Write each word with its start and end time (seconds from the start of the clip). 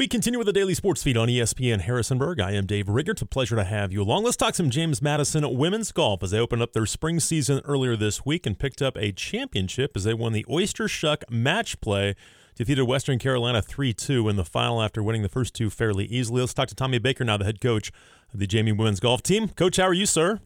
We 0.00 0.08
continue 0.08 0.38
with 0.38 0.46
the 0.46 0.54
daily 0.54 0.72
sports 0.72 1.02
feed 1.02 1.18
on 1.18 1.28
ESPN 1.28 1.82
Harrisonburg. 1.82 2.40
I 2.40 2.52
am 2.52 2.64
Dave 2.64 2.88
Rigger. 2.88 3.12
It's 3.12 3.20
a 3.20 3.26
pleasure 3.26 3.54
to 3.56 3.64
have 3.64 3.92
you 3.92 4.00
along. 4.00 4.24
Let's 4.24 4.38
talk 4.38 4.54
some 4.54 4.70
James 4.70 5.02
Madison 5.02 5.58
women's 5.58 5.92
golf 5.92 6.22
as 6.22 6.30
they 6.30 6.38
opened 6.38 6.62
up 6.62 6.72
their 6.72 6.86
spring 6.86 7.20
season 7.20 7.60
earlier 7.66 7.96
this 7.96 8.24
week 8.24 8.46
and 8.46 8.58
picked 8.58 8.80
up 8.80 8.96
a 8.96 9.12
championship 9.12 9.92
as 9.94 10.04
they 10.04 10.14
won 10.14 10.32
the 10.32 10.46
Oyster 10.48 10.88
Shuck 10.88 11.30
match 11.30 11.78
play. 11.82 12.14
Defeated 12.54 12.84
Western 12.84 13.18
Carolina 13.18 13.60
3 13.60 13.92
2 13.92 14.26
in 14.30 14.36
the 14.36 14.44
final 14.46 14.80
after 14.80 15.02
winning 15.02 15.20
the 15.20 15.28
first 15.28 15.52
two 15.52 15.68
fairly 15.68 16.06
easily. 16.06 16.40
Let's 16.40 16.54
talk 16.54 16.68
to 16.68 16.74
Tommy 16.74 16.98
Baker 16.98 17.24
now, 17.24 17.36
the 17.36 17.44
head 17.44 17.60
coach 17.60 17.92
of 18.32 18.40
the 18.40 18.46
JMU 18.46 18.78
women's 18.78 19.00
golf 19.00 19.22
team. 19.22 19.50
Coach, 19.50 19.76
how 19.76 19.84
are 19.84 19.92
you, 19.92 20.06
sir? 20.06 20.40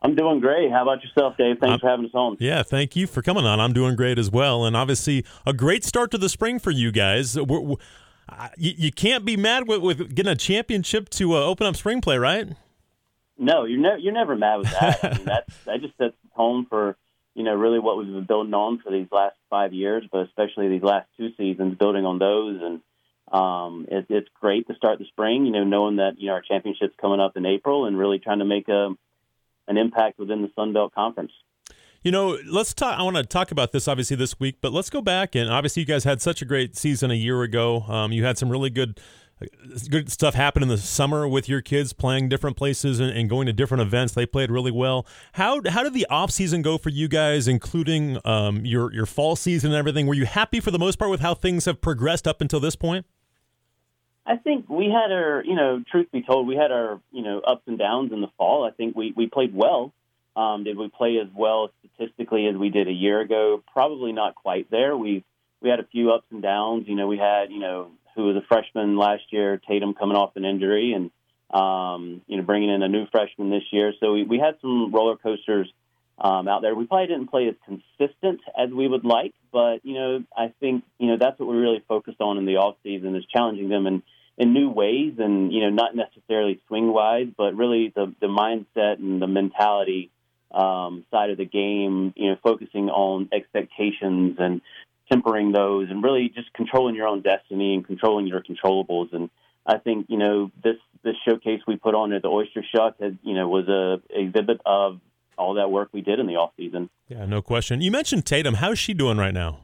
I'm 0.00 0.14
doing 0.14 0.40
great. 0.40 0.70
How 0.70 0.84
about 0.84 1.04
yourself, 1.04 1.36
Dave? 1.36 1.58
Thanks 1.60 1.74
I'm, 1.74 1.80
for 1.80 1.88
having 1.90 2.06
us 2.06 2.12
on. 2.14 2.38
Yeah, 2.40 2.62
thank 2.62 2.96
you 2.96 3.06
for 3.06 3.20
coming 3.20 3.44
on. 3.44 3.60
I'm 3.60 3.74
doing 3.74 3.94
great 3.94 4.18
as 4.18 4.30
well. 4.30 4.64
And 4.64 4.74
obviously, 4.74 5.26
a 5.44 5.52
great 5.52 5.84
start 5.84 6.10
to 6.12 6.18
the 6.18 6.30
spring 6.30 6.58
for 6.58 6.70
you 6.70 6.90
guys. 6.90 7.36
We're, 7.36 7.60
we're, 7.60 7.76
you, 8.56 8.72
you, 8.76 8.92
can't 8.92 9.24
be 9.24 9.36
mad 9.36 9.68
with, 9.68 9.80
with 9.80 10.14
getting 10.14 10.32
a 10.32 10.36
championship 10.36 11.08
to 11.10 11.34
uh, 11.34 11.40
open 11.40 11.66
up 11.66 11.76
spring 11.76 12.00
play, 12.00 12.18
right? 12.18 12.48
No, 13.38 13.64
you're, 13.64 13.78
never 13.78 13.98
you're 13.98 14.12
never 14.12 14.36
mad 14.36 14.56
with 14.56 14.70
that. 14.70 14.98
I 15.02 15.16
mean, 15.16 15.24
that's, 15.24 15.54
that 15.66 15.80
just 15.80 15.96
sets 15.96 16.16
home 16.32 16.66
for 16.68 16.96
you 17.34 17.44
know 17.44 17.54
really 17.54 17.78
what 17.78 17.96
we've 17.96 18.06
been 18.06 18.24
building 18.24 18.54
on 18.54 18.80
for 18.80 18.90
these 18.90 19.06
last 19.12 19.36
five 19.48 19.72
years, 19.72 20.04
but 20.10 20.26
especially 20.26 20.68
these 20.68 20.82
last 20.82 21.08
two 21.16 21.30
seasons, 21.36 21.78
building 21.78 22.04
on 22.04 22.18
those. 22.18 22.60
And 22.60 22.80
um, 23.32 23.86
it, 23.88 24.06
it's 24.08 24.28
great 24.40 24.66
to 24.66 24.74
start 24.74 24.98
the 24.98 25.04
spring, 25.06 25.46
you 25.46 25.52
know, 25.52 25.64
knowing 25.64 25.96
that 25.96 26.18
you 26.18 26.26
know 26.26 26.32
our 26.34 26.42
championship's 26.42 26.94
coming 27.00 27.20
up 27.20 27.36
in 27.36 27.46
April, 27.46 27.86
and 27.86 27.96
really 27.96 28.18
trying 28.18 28.40
to 28.40 28.44
make 28.44 28.68
a 28.68 28.90
an 29.68 29.76
impact 29.76 30.18
within 30.18 30.42
the 30.42 30.50
Sun 30.56 30.72
Belt 30.72 30.94
Conference. 30.94 31.32
You 32.02 32.12
know, 32.12 32.38
let's 32.46 32.72
talk. 32.74 32.98
I 32.98 33.02
want 33.02 33.16
to 33.16 33.24
talk 33.24 33.50
about 33.50 33.72
this 33.72 33.88
obviously 33.88 34.16
this 34.16 34.38
week, 34.38 34.58
but 34.60 34.72
let's 34.72 34.88
go 34.88 35.02
back 35.02 35.34
and 35.34 35.50
obviously 35.50 35.80
you 35.80 35.86
guys 35.86 36.04
had 36.04 36.22
such 36.22 36.40
a 36.40 36.44
great 36.44 36.76
season 36.76 37.10
a 37.10 37.14
year 37.14 37.42
ago. 37.42 37.82
Um, 37.82 38.12
you 38.12 38.24
had 38.24 38.38
some 38.38 38.50
really 38.50 38.70
good, 38.70 39.00
good 39.90 40.10
stuff 40.10 40.34
happen 40.34 40.62
in 40.62 40.68
the 40.68 40.78
summer 40.78 41.26
with 41.26 41.48
your 41.48 41.60
kids 41.60 41.92
playing 41.92 42.28
different 42.28 42.56
places 42.56 43.00
and, 43.00 43.10
and, 43.10 43.28
going 43.28 43.46
to 43.46 43.52
different 43.52 43.82
events. 43.82 44.14
They 44.14 44.26
played 44.26 44.50
really 44.50 44.70
well. 44.70 45.06
How 45.32 45.60
how 45.68 45.82
did 45.82 45.92
the 45.92 46.06
off 46.08 46.30
season 46.30 46.62
go 46.62 46.78
for 46.78 46.88
you 46.88 47.08
guys, 47.08 47.48
including 47.48 48.18
um, 48.24 48.64
your 48.64 48.92
your 48.92 49.06
fall 49.06 49.34
season 49.34 49.72
and 49.72 49.78
everything? 49.78 50.06
Were 50.06 50.14
you 50.14 50.26
happy 50.26 50.60
for 50.60 50.70
the 50.70 50.78
most 50.78 51.00
part 51.00 51.10
with 51.10 51.20
how 51.20 51.34
things 51.34 51.64
have 51.64 51.80
progressed 51.80 52.28
up 52.28 52.40
until 52.40 52.60
this 52.60 52.76
point? 52.76 53.06
I 54.28 54.36
think 54.36 54.68
we 54.68 54.86
had 54.86 55.10
our, 55.10 55.42
you 55.42 55.54
know, 55.54 55.82
truth 55.90 56.12
be 56.12 56.22
told, 56.22 56.46
we 56.46 56.54
had 56.54 56.70
our, 56.70 57.00
you 57.10 57.22
know, 57.22 57.40
ups 57.40 57.62
and 57.66 57.78
downs 57.78 58.12
in 58.12 58.20
the 58.20 58.28
fall. 58.36 58.64
I 58.64 58.70
think 58.72 58.94
we, 58.94 59.14
we 59.16 59.26
played 59.26 59.54
well. 59.54 59.94
Um, 60.38 60.62
did 60.62 60.78
we 60.78 60.88
play 60.88 61.18
as 61.18 61.26
well 61.34 61.70
statistically 61.80 62.46
as 62.46 62.54
we 62.54 62.68
did 62.68 62.86
a 62.86 62.92
year 62.92 63.20
ago? 63.20 63.60
Probably 63.72 64.12
not 64.12 64.36
quite 64.36 64.70
there. 64.70 64.96
We 64.96 65.24
we 65.60 65.68
had 65.68 65.80
a 65.80 65.86
few 65.90 66.12
ups 66.12 66.26
and 66.30 66.40
downs. 66.40 66.84
You 66.86 66.94
know, 66.94 67.08
we 67.08 67.18
had, 67.18 67.50
you 67.50 67.58
know, 67.58 67.90
who 68.14 68.26
was 68.26 68.36
a 68.36 68.46
freshman 68.46 68.96
last 68.96 69.24
year, 69.32 69.60
Tatum 69.68 69.94
coming 69.94 70.16
off 70.16 70.36
an 70.36 70.44
injury, 70.44 70.92
and 70.92 71.10
um, 71.50 72.22
you 72.28 72.36
know, 72.36 72.44
bringing 72.44 72.70
in 72.70 72.84
a 72.84 72.88
new 72.88 73.06
freshman 73.10 73.50
this 73.50 73.64
year. 73.72 73.92
So 73.98 74.12
we, 74.12 74.22
we 74.22 74.38
had 74.38 74.60
some 74.60 74.92
roller 74.92 75.16
coasters 75.16 75.72
um, 76.18 76.46
out 76.46 76.62
there. 76.62 76.72
We 76.72 76.86
probably 76.86 77.08
didn't 77.08 77.30
play 77.30 77.48
as 77.48 77.56
consistent 77.64 78.40
as 78.56 78.70
we 78.70 78.86
would 78.86 79.04
like, 79.04 79.34
but 79.52 79.84
you 79.84 79.94
know, 79.94 80.24
I 80.36 80.52
think 80.60 80.84
you 81.00 81.08
know 81.08 81.16
that's 81.18 81.40
what 81.40 81.48
we 81.48 81.56
really 81.56 81.82
focused 81.88 82.20
on 82.20 82.38
in 82.38 82.46
the 82.46 82.58
off 82.58 82.76
season 82.84 83.16
is 83.16 83.24
challenging 83.24 83.70
them 83.70 83.88
and 83.88 84.04
in 84.36 84.52
new 84.52 84.70
ways 84.70 85.14
and 85.18 85.52
you 85.52 85.62
know 85.62 85.70
not 85.70 85.96
necessarily 85.96 86.60
swing 86.68 86.92
wise 86.92 87.26
but 87.36 87.56
really 87.56 87.92
the 87.96 88.14
the 88.20 88.28
mindset 88.28 89.00
and 89.00 89.20
the 89.20 89.26
mentality 89.26 90.12
um, 90.50 91.04
side 91.10 91.30
of 91.30 91.38
the 91.38 91.44
game 91.44 92.12
you 92.16 92.30
know 92.30 92.36
focusing 92.42 92.88
on 92.88 93.28
expectations 93.32 94.36
and 94.38 94.60
tempering 95.10 95.52
those 95.52 95.88
and 95.90 96.02
really 96.02 96.28
just 96.34 96.52
controlling 96.52 96.94
your 96.94 97.06
own 97.06 97.22
destiny 97.22 97.74
and 97.74 97.86
controlling 97.86 98.26
your 98.26 98.42
controllables 98.42 99.12
and 99.12 99.30
I 99.66 99.78
think 99.78 100.06
you 100.08 100.16
know 100.16 100.50
this 100.62 100.76
this 101.04 101.14
showcase 101.28 101.60
we 101.66 101.76
put 101.76 101.94
on 101.94 102.12
at 102.12 102.22
the 102.22 102.28
Oyster 102.28 102.64
Shuck 102.74 103.00
had 103.00 103.18
you 103.22 103.34
know 103.34 103.48
was 103.48 103.68
a 103.68 104.00
exhibit 104.10 104.60
of 104.64 105.00
all 105.36 105.54
that 105.54 105.70
work 105.70 105.90
we 105.92 106.00
did 106.00 106.18
in 106.18 106.26
the 106.26 106.36
off 106.36 106.52
season. 106.56 106.90
Yeah, 107.08 107.26
no 107.26 107.40
question. 107.42 107.80
You 107.80 107.90
mentioned 107.90 108.26
Tatum. 108.26 108.54
How's 108.54 108.78
she 108.78 108.92
doing 108.92 109.18
right 109.18 109.34
now? 109.34 109.60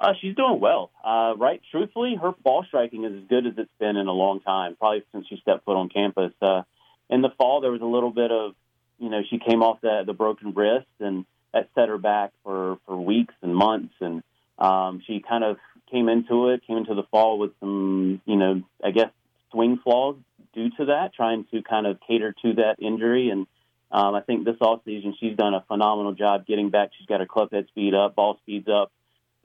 Uh, 0.00 0.12
she's 0.20 0.34
doing 0.34 0.60
well. 0.60 0.90
Uh, 1.02 1.34
right, 1.36 1.60
truthfully, 1.70 2.16
her 2.20 2.32
ball 2.42 2.64
striking 2.66 3.04
is 3.04 3.12
as 3.14 3.28
good 3.28 3.46
as 3.46 3.54
it's 3.56 3.70
been 3.78 3.96
in 3.96 4.08
a 4.08 4.12
long 4.12 4.40
time, 4.40 4.76
probably 4.76 5.02
since 5.12 5.26
she 5.28 5.38
stepped 5.40 5.64
foot 5.64 5.76
on 5.76 5.88
campus. 5.88 6.32
Uh, 6.42 6.62
in 7.08 7.22
the 7.22 7.30
fall, 7.38 7.60
there 7.60 7.70
was 7.70 7.80
a 7.80 7.86
little 7.86 8.10
bit 8.10 8.30
of, 8.30 8.54
you 8.98 9.10
know, 9.10 9.22
she 9.28 9.38
came 9.38 9.62
off 9.62 9.80
the, 9.80 10.02
the 10.06 10.12
broken 10.12 10.52
wrist, 10.54 10.86
and 11.00 11.24
that 11.52 11.68
set 11.74 11.88
her 11.88 11.98
back 11.98 12.32
for, 12.42 12.78
for 12.86 12.96
weeks 12.96 13.34
and 13.42 13.54
months. 13.54 13.94
And 14.00 14.22
um, 14.58 15.02
she 15.06 15.22
kind 15.26 15.44
of 15.44 15.56
came 15.90 16.08
into 16.08 16.48
it, 16.48 16.66
came 16.66 16.76
into 16.76 16.94
the 16.94 17.04
fall 17.10 17.38
with 17.38 17.52
some, 17.60 18.20
you 18.24 18.36
know, 18.36 18.62
I 18.82 18.90
guess 18.90 19.10
swing 19.52 19.78
flaws 19.82 20.16
due 20.54 20.70
to 20.78 20.86
that, 20.86 21.14
trying 21.14 21.46
to 21.52 21.62
kind 21.62 21.86
of 21.86 21.98
cater 22.06 22.34
to 22.42 22.54
that 22.54 22.76
injury. 22.80 23.30
And 23.30 23.46
um, 23.90 24.14
I 24.14 24.20
think 24.20 24.44
this 24.44 24.56
off 24.60 24.80
season, 24.84 25.14
she's 25.18 25.36
done 25.36 25.54
a 25.54 25.64
phenomenal 25.68 26.12
job 26.12 26.46
getting 26.46 26.70
back. 26.70 26.90
She's 26.98 27.06
got 27.06 27.20
her 27.20 27.26
club 27.26 27.52
head 27.52 27.66
speed 27.68 27.94
up, 27.94 28.14
ball 28.14 28.38
speeds 28.42 28.68
up 28.68 28.90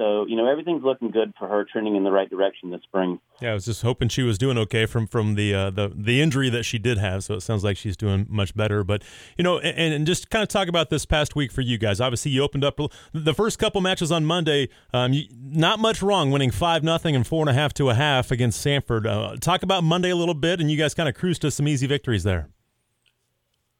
so 0.02 0.26
you 0.26 0.36
know 0.36 0.50
everything's 0.50 0.84
looking 0.84 1.12
good 1.12 1.32
for 1.38 1.48
her, 1.48 1.64
trending 1.72 1.96
in 1.96 2.04
the 2.04 2.12
right 2.12 2.28
direction 2.28 2.72
this 2.72 2.82
spring. 2.82 3.20
Yeah, 3.40 3.52
I 3.52 3.54
was 3.54 3.66
just 3.66 3.84
hoping 3.84 4.10
she 4.10 4.24
was 4.24 4.40
doing 4.40 4.58
okay 4.58 4.88
from 4.88 5.06
from 5.06 5.36
the 5.36 5.54
uh, 5.54 5.70
the 5.70 5.92
the 5.96 6.22
injury 6.22 6.50
that 6.50 6.64
she 6.64 6.80
did 6.80 6.98
have. 6.98 7.24
So 7.24 7.36
it 7.36 7.42
sounds 7.42 7.64
like 7.64 7.78
she's 7.78 7.96
doing 7.96 8.26
much 8.28 8.56
better. 8.56 8.84
But 8.84 9.04
you 9.38 9.44
know, 9.44 9.60
and, 9.60 9.94
and 9.94 10.08
just 10.08 10.32
kind 10.32 10.42
of 10.42 10.50
talk 10.50 10.68
about 10.68 10.90
this 10.90 11.06
past 11.06 11.36
week 11.36 11.52
for 11.52 11.62
you 11.62 11.78
guys. 11.78 12.02
Obviously, 12.02 12.32
you 12.32 12.42
opened 12.42 12.64
up 12.64 12.80
the 13.14 13.34
first 13.34 13.60
couple 13.60 13.80
matches 13.80 14.12
on 14.12 14.26
Monday. 14.26 14.70
Um, 14.92 15.14
you, 15.14 15.26
not 15.40 15.80
much 15.80 16.02
wrong, 16.02 16.32
winning 16.32 16.52
five 16.52 16.84
nothing 16.84 17.16
and 17.16 17.28
four 17.28 17.42
and 17.42 17.50
a 17.50 17.54
half 17.54 17.72
to 17.76 17.92
a 17.92 17.94
half 17.94 18.32
against 18.32 18.66
Samford. 18.66 19.06
Uh, 19.06 19.36
talk 19.36 19.62
about 19.62 19.84
Monday 19.84 20.10
a 20.10 20.16
little 20.16 20.34
bit, 20.34 20.60
and 20.60 20.72
you 20.72 20.78
guys 20.78 20.96
kind 20.96 21.08
of 21.08 21.14
cruised 21.14 21.42
to 21.44 21.52
some 21.52 21.68
easy 21.68 21.86
victories 21.86 22.24
there. 22.24 22.50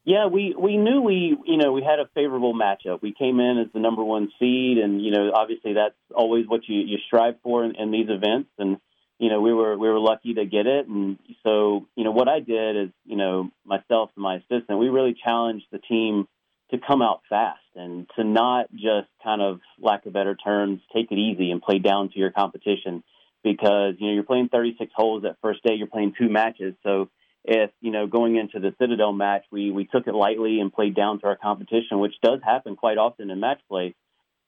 Yeah, 0.04 0.26
we 0.26 0.54
we 0.58 0.76
knew 0.76 1.00
we 1.00 1.36
you 1.46 1.56
know 1.56 1.72
we 1.72 1.82
had 1.82 2.00
a 2.00 2.08
favorable 2.14 2.54
matchup. 2.54 3.02
We 3.02 3.12
came 3.12 3.38
in 3.38 3.58
as 3.58 3.72
the 3.72 3.78
number 3.78 4.02
one 4.02 4.32
seed, 4.38 4.78
and 4.78 5.00
you 5.00 5.12
know 5.12 5.30
obviously 5.32 5.74
that's 5.74 5.94
always 6.14 6.46
what 6.48 6.62
you 6.66 6.80
you 6.80 6.98
strive 7.06 7.36
for 7.42 7.64
in, 7.64 7.76
in 7.76 7.92
these 7.92 8.08
events. 8.08 8.50
And 8.58 8.78
you 9.18 9.30
know 9.30 9.40
we 9.40 9.54
were 9.54 9.78
we 9.78 9.88
were 9.88 10.00
lucky 10.00 10.34
to 10.34 10.44
get 10.44 10.66
it. 10.66 10.88
And 10.88 11.18
so 11.44 11.86
you 11.94 12.02
know 12.02 12.10
what 12.10 12.28
I 12.28 12.40
did 12.40 12.76
is 12.76 12.88
you 13.04 13.16
know 13.16 13.50
myself 13.64 14.10
and 14.16 14.24
my 14.24 14.36
assistant 14.36 14.78
we 14.78 14.88
really 14.88 15.14
challenged 15.24 15.66
the 15.70 15.78
team 15.78 16.26
to 16.72 16.78
come 16.84 17.02
out 17.02 17.20
fast 17.28 17.60
and 17.76 18.08
to 18.16 18.24
not 18.24 18.72
just 18.72 19.08
kind 19.22 19.40
of 19.40 19.60
lack 19.78 20.06
of 20.06 20.12
better 20.12 20.34
terms 20.34 20.80
take 20.92 21.12
it 21.12 21.18
easy 21.18 21.50
and 21.50 21.62
play 21.62 21.78
down 21.78 22.08
to 22.08 22.18
your 22.18 22.30
competition 22.30 23.04
because 23.44 23.94
you 23.98 24.08
know 24.08 24.14
you're 24.14 24.22
playing 24.24 24.48
36 24.48 24.90
holes 24.96 25.22
that 25.22 25.36
first 25.42 25.62
day 25.62 25.74
you're 25.74 25.86
playing 25.86 26.14
two 26.18 26.30
matches 26.30 26.74
so 26.82 27.10
if 27.44 27.70
you 27.80 27.90
know 27.90 28.06
going 28.06 28.36
into 28.36 28.60
the 28.60 28.74
Citadel 28.78 29.12
match 29.12 29.44
we 29.50 29.70
we 29.70 29.84
took 29.84 30.06
it 30.06 30.14
lightly 30.14 30.60
and 30.60 30.72
played 30.72 30.94
down 30.94 31.20
to 31.20 31.26
our 31.26 31.36
competition, 31.36 31.98
which 31.98 32.14
does 32.22 32.40
happen 32.44 32.76
quite 32.76 32.98
often 32.98 33.30
in 33.30 33.40
match 33.40 33.60
play. 33.68 33.94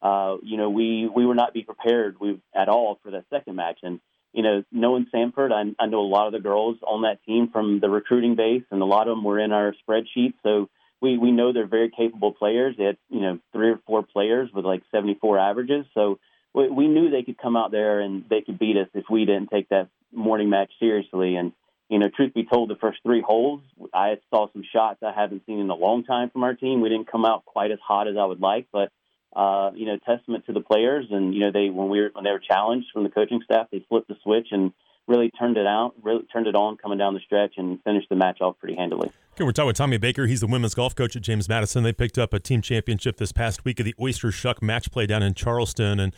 Uh, 0.02 0.36
you 0.42 0.56
know, 0.56 0.70
we 0.70 1.08
we 1.08 1.24
were 1.24 1.34
not 1.34 1.54
be 1.54 1.62
prepared 1.62 2.16
we, 2.20 2.40
at 2.54 2.68
all 2.68 2.98
for 3.02 3.10
that 3.12 3.24
second 3.30 3.56
match, 3.56 3.78
and 3.82 4.00
you 4.34 4.42
know, 4.42 4.64
knowing 4.72 5.06
Samford, 5.14 5.52
I, 5.52 5.82
I 5.82 5.86
know 5.86 6.00
a 6.00 6.02
lot 6.02 6.26
of 6.26 6.32
the 6.32 6.40
girls 6.40 6.76
on 6.86 7.02
that 7.02 7.24
team 7.24 7.48
from 7.52 7.78
the 7.80 7.88
recruiting 7.88 8.34
base, 8.34 8.64
and 8.70 8.82
a 8.82 8.84
lot 8.84 9.08
of 9.08 9.16
them 9.16 9.24
were 9.24 9.38
in 9.38 9.52
our 9.52 9.74
spreadsheet, 9.88 10.34
so 10.42 10.68
we 11.00 11.16
we 11.16 11.30
know 11.30 11.52
they're 11.52 11.66
very 11.66 11.90
capable 11.90 12.32
players. 12.32 12.76
They 12.76 12.84
had 12.84 12.98
you 13.08 13.20
know 13.20 13.38
three 13.52 13.70
or 13.70 13.80
four 13.86 14.02
players 14.02 14.50
with 14.52 14.64
like 14.64 14.82
74 14.90 15.38
averages, 15.38 15.86
so 15.94 16.18
we, 16.52 16.68
we 16.68 16.88
knew 16.88 17.10
they 17.10 17.22
could 17.22 17.38
come 17.38 17.56
out 17.56 17.70
there 17.70 18.00
and 18.00 18.24
they 18.28 18.40
could 18.40 18.58
beat 18.58 18.76
us 18.76 18.88
if 18.92 19.04
we 19.08 19.24
didn't 19.24 19.50
take 19.50 19.68
that 19.70 19.88
morning 20.12 20.50
match 20.50 20.70
seriously, 20.80 21.36
and 21.36 21.52
you 21.94 22.00
know, 22.00 22.08
truth 22.08 22.34
be 22.34 22.44
told, 22.44 22.68
the 22.68 22.74
first 22.74 22.98
three 23.04 23.22
holes, 23.24 23.60
I 23.94 24.16
saw 24.28 24.48
some 24.52 24.64
shots 24.72 24.98
I 25.04 25.12
haven't 25.14 25.42
seen 25.46 25.60
in 25.60 25.70
a 25.70 25.76
long 25.76 26.02
time 26.02 26.28
from 26.28 26.42
our 26.42 26.52
team. 26.52 26.80
We 26.80 26.88
didn't 26.88 27.06
come 27.06 27.24
out 27.24 27.44
quite 27.44 27.70
as 27.70 27.78
hot 27.86 28.08
as 28.08 28.16
I 28.18 28.24
would 28.24 28.40
like, 28.40 28.66
but 28.72 28.90
uh, 29.36 29.70
you 29.76 29.86
know, 29.86 29.96
testament 30.04 30.44
to 30.46 30.52
the 30.52 30.60
players. 30.60 31.06
And 31.12 31.32
you 31.32 31.38
know, 31.38 31.52
they 31.52 31.70
when 31.70 31.88
we 31.88 32.00
were 32.00 32.10
when 32.12 32.24
they 32.24 32.32
were 32.32 32.40
challenged 32.40 32.88
from 32.92 33.04
the 33.04 33.10
coaching 33.10 33.42
staff, 33.44 33.68
they 33.70 33.84
flipped 33.88 34.08
the 34.08 34.16
switch 34.24 34.48
and 34.50 34.72
really 35.06 35.30
turned 35.38 35.56
it 35.56 35.68
out, 35.68 35.92
really 36.02 36.24
turned 36.32 36.48
it 36.48 36.56
on 36.56 36.78
coming 36.78 36.98
down 36.98 37.14
the 37.14 37.20
stretch, 37.20 37.54
and 37.58 37.80
finished 37.84 38.08
the 38.08 38.16
match 38.16 38.40
off 38.40 38.58
pretty 38.58 38.74
handily. 38.74 39.12
Okay, 39.34 39.44
we're 39.44 39.52
talking 39.52 39.68
with 39.68 39.76
Tommy 39.76 39.96
Baker. 39.96 40.26
He's 40.26 40.40
the 40.40 40.48
women's 40.48 40.74
golf 40.74 40.96
coach 40.96 41.14
at 41.14 41.22
James 41.22 41.48
Madison. 41.48 41.84
They 41.84 41.92
picked 41.92 42.18
up 42.18 42.32
a 42.34 42.40
team 42.40 42.60
championship 42.60 43.18
this 43.18 43.30
past 43.30 43.64
week 43.64 43.78
of 43.78 43.86
the 43.86 43.94
Oyster 44.00 44.32
Shuck 44.32 44.60
match 44.60 44.90
play 44.90 45.06
down 45.06 45.22
in 45.22 45.34
Charleston, 45.34 46.00
and 46.00 46.12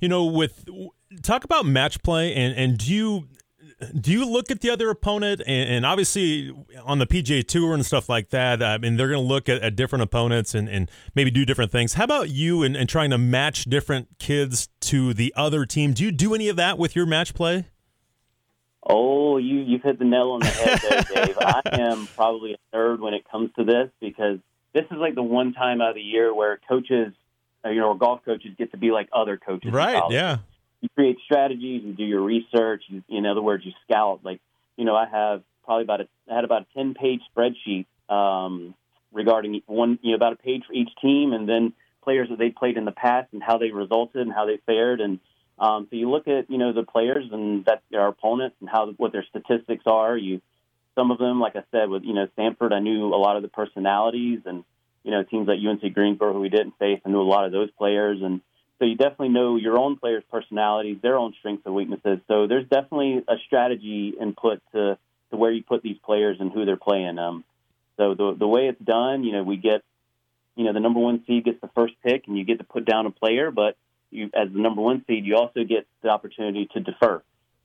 you 0.00 0.08
know, 0.08 0.24
with 0.24 0.64
talk 1.22 1.44
about 1.44 1.64
match 1.64 2.02
play 2.02 2.34
and 2.34 2.52
and 2.56 2.76
do 2.76 2.92
you 2.92 3.28
do 4.00 4.12
you 4.12 4.24
look 4.24 4.50
at 4.50 4.60
the 4.60 4.70
other 4.70 4.90
opponent 4.90 5.42
and, 5.46 5.70
and, 5.70 5.86
obviously 5.86 6.54
on 6.84 6.98
the 6.98 7.06
PGA 7.06 7.46
Tour 7.46 7.74
and 7.74 7.84
stuff 7.84 8.08
like 8.08 8.30
that? 8.30 8.62
I 8.62 8.78
mean, 8.78 8.96
they're 8.96 9.08
going 9.08 9.22
to 9.22 9.26
look 9.26 9.48
at, 9.48 9.62
at, 9.62 9.76
different 9.76 10.02
opponents 10.02 10.54
and, 10.54 10.68
and 10.68 10.90
maybe 11.14 11.30
do 11.30 11.44
different 11.44 11.72
things. 11.72 11.94
How 11.94 12.04
about 12.04 12.30
you 12.30 12.62
and, 12.62 12.76
and, 12.76 12.88
trying 12.88 13.10
to 13.10 13.18
match 13.18 13.64
different 13.64 14.18
kids 14.18 14.68
to 14.82 15.14
the 15.14 15.32
other 15.36 15.64
team? 15.64 15.92
Do 15.92 16.04
you 16.04 16.12
do 16.12 16.34
any 16.34 16.48
of 16.48 16.56
that 16.56 16.78
with 16.78 16.94
your 16.94 17.06
match 17.06 17.34
play? 17.34 17.66
Oh, 18.84 19.36
you 19.36 19.60
you've 19.60 19.82
hit 19.82 19.98
the 19.98 20.04
nail 20.04 20.32
on 20.32 20.40
the 20.40 20.46
head 20.46 20.80
there, 20.80 21.02
Dave. 21.26 21.38
I 21.38 21.60
am 21.72 22.06
probably 22.08 22.54
a 22.54 22.76
nerd 22.76 22.98
when 22.98 23.14
it 23.14 23.24
comes 23.30 23.50
to 23.56 23.64
this 23.64 23.90
because 24.00 24.38
this 24.74 24.84
is 24.90 24.98
like 24.98 25.14
the 25.14 25.22
one 25.22 25.52
time 25.52 25.80
out 25.80 25.90
of 25.90 25.94
the 25.94 26.02
year 26.02 26.34
where 26.34 26.58
coaches, 26.68 27.12
you 27.64 27.76
know, 27.76 27.94
golf 27.94 28.24
coaches 28.24 28.50
get 28.58 28.72
to 28.72 28.76
be 28.76 28.90
like 28.90 29.08
other 29.12 29.36
coaches. 29.36 29.72
Right. 29.72 30.02
Yeah 30.10 30.38
you 30.82 30.88
create 30.94 31.16
strategies, 31.24 31.82
you 31.84 31.94
do 31.94 32.04
your 32.04 32.20
research. 32.20 32.84
You, 32.88 33.02
in 33.08 33.24
other 33.24 33.40
words, 33.40 33.64
you 33.64 33.72
scout. 33.88 34.20
Like 34.22 34.40
you 34.76 34.84
know, 34.84 34.94
I 34.94 35.06
have 35.08 35.42
probably 35.64 35.84
about 35.84 36.02
a 36.02 36.08
I 36.30 36.34
had 36.34 36.44
about 36.44 36.62
a 36.62 36.66
ten 36.76 36.94
page 36.94 37.20
spreadsheet 37.34 37.86
um, 38.14 38.74
regarding 39.12 39.62
one 39.66 39.98
you 40.02 40.10
know 40.10 40.16
about 40.16 40.34
a 40.34 40.36
page 40.36 40.64
for 40.66 40.74
each 40.74 40.90
team, 41.00 41.32
and 41.32 41.48
then 41.48 41.72
players 42.04 42.28
that 42.28 42.38
they 42.38 42.50
played 42.50 42.76
in 42.76 42.84
the 42.84 42.92
past 42.92 43.28
and 43.32 43.42
how 43.42 43.56
they 43.56 43.70
resulted 43.70 44.20
and 44.20 44.32
how 44.32 44.44
they 44.44 44.58
fared 44.66 45.00
and 45.00 45.20
um, 45.58 45.86
so 45.90 45.96
you 45.96 46.10
look 46.10 46.26
at 46.28 46.50
you 46.50 46.58
know 46.58 46.72
the 46.72 46.82
players 46.82 47.26
and 47.30 47.64
that 47.66 47.82
our 47.94 48.08
opponents 48.08 48.56
and 48.60 48.68
how 48.68 48.92
what 48.96 49.12
their 49.12 49.24
statistics 49.28 49.84
are. 49.86 50.16
You 50.16 50.40
some 50.96 51.10
of 51.10 51.18
them, 51.18 51.40
like 51.40 51.56
I 51.56 51.62
said, 51.70 51.88
with 51.88 52.02
you 52.04 52.14
know 52.14 52.26
Samford, 52.36 52.72
I 52.72 52.80
knew 52.80 53.14
a 53.14 53.16
lot 53.16 53.36
of 53.36 53.42
the 53.42 53.48
personalities, 53.48 54.40
and 54.44 54.64
you 55.04 55.10
know 55.10 55.22
teams 55.22 55.46
like 55.46 55.58
UNC 55.64 55.94
Greensboro, 55.94 56.32
who 56.32 56.40
we 56.40 56.48
didn't 56.48 56.78
face, 56.78 57.00
I 57.04 57.10
knew 57.10 57.20
a 57.20 57.22
lot 57.22 57.44
of 57.44 57.52
those 57.52 57.70
players, 57.72 58.18
and 58.22 58.40
so 58.82 58.86
you 58.86 58.96
definitely 58.96 59.28
know 59.28 59.54
your 59.54 59.78
own 59.78 59.96
players' 59.96 60.24
personalities, 60.28 60.96
their 61.00 61.16
own 61.16 61.34
strengths 61.38 61.64
and 61.66 61.74
weaknesses. 61.74 62.18
So 62.26 62.48
there's 62.48 62.68
definitely 62.68 63.22
a 63.28 63.36
strategy 63.46 64.12
input 64.20 64.60
to 64.72 64.98
to 65.30 65.36
where 65.36 65.52
you 65.52 65.62
put 65.62 65.82
these 65.82 65.98
players 66.04 66.38
and 66.40 66.50
who 66.50 66.64
they're 66.64 66.76
playing. 66.76 67.16
Um, 67.16 67.44
so 67.96 68.14
the 68.14 68.34
the 68.36 68.48
way 68.48 68.66
it's 68.66 68.80
done, 68.82 69.22
you 69.22 69.30
know, 69.30 69.44
we 69.44 69.56
get 69.56 69.82
you 70.56 70.64
know 70.64 70.72
the 70.72 70.80
number 70.80 70.98
one 70.98 71.22
seed 71.28 71.44
gets 71.44 71.60
the 71.60 71.70
first 71.76 71.94
pick, 72.02 72.26
and 72.26 72.36
you 72.36 72.44
get 72.44 72.58
to 72.58 72.64
put 72.64 72.84
down 72.84 73.06
a 73.06 73.12
player, 73.12 73.52
but 73.52 73.76
you, 74.10 74.30
as 74.34 74.52
the 74.52 74.58
number 74.58 74.82
one 74.82 75.04
seed, 75.06 75.24
you 75.26 75.36
also 75.36 75.62
get 75.62 75.86
the 76.02 76.08
opportunity 76.08 76.68
to 76.74 76.80
defer. 76.80 77.22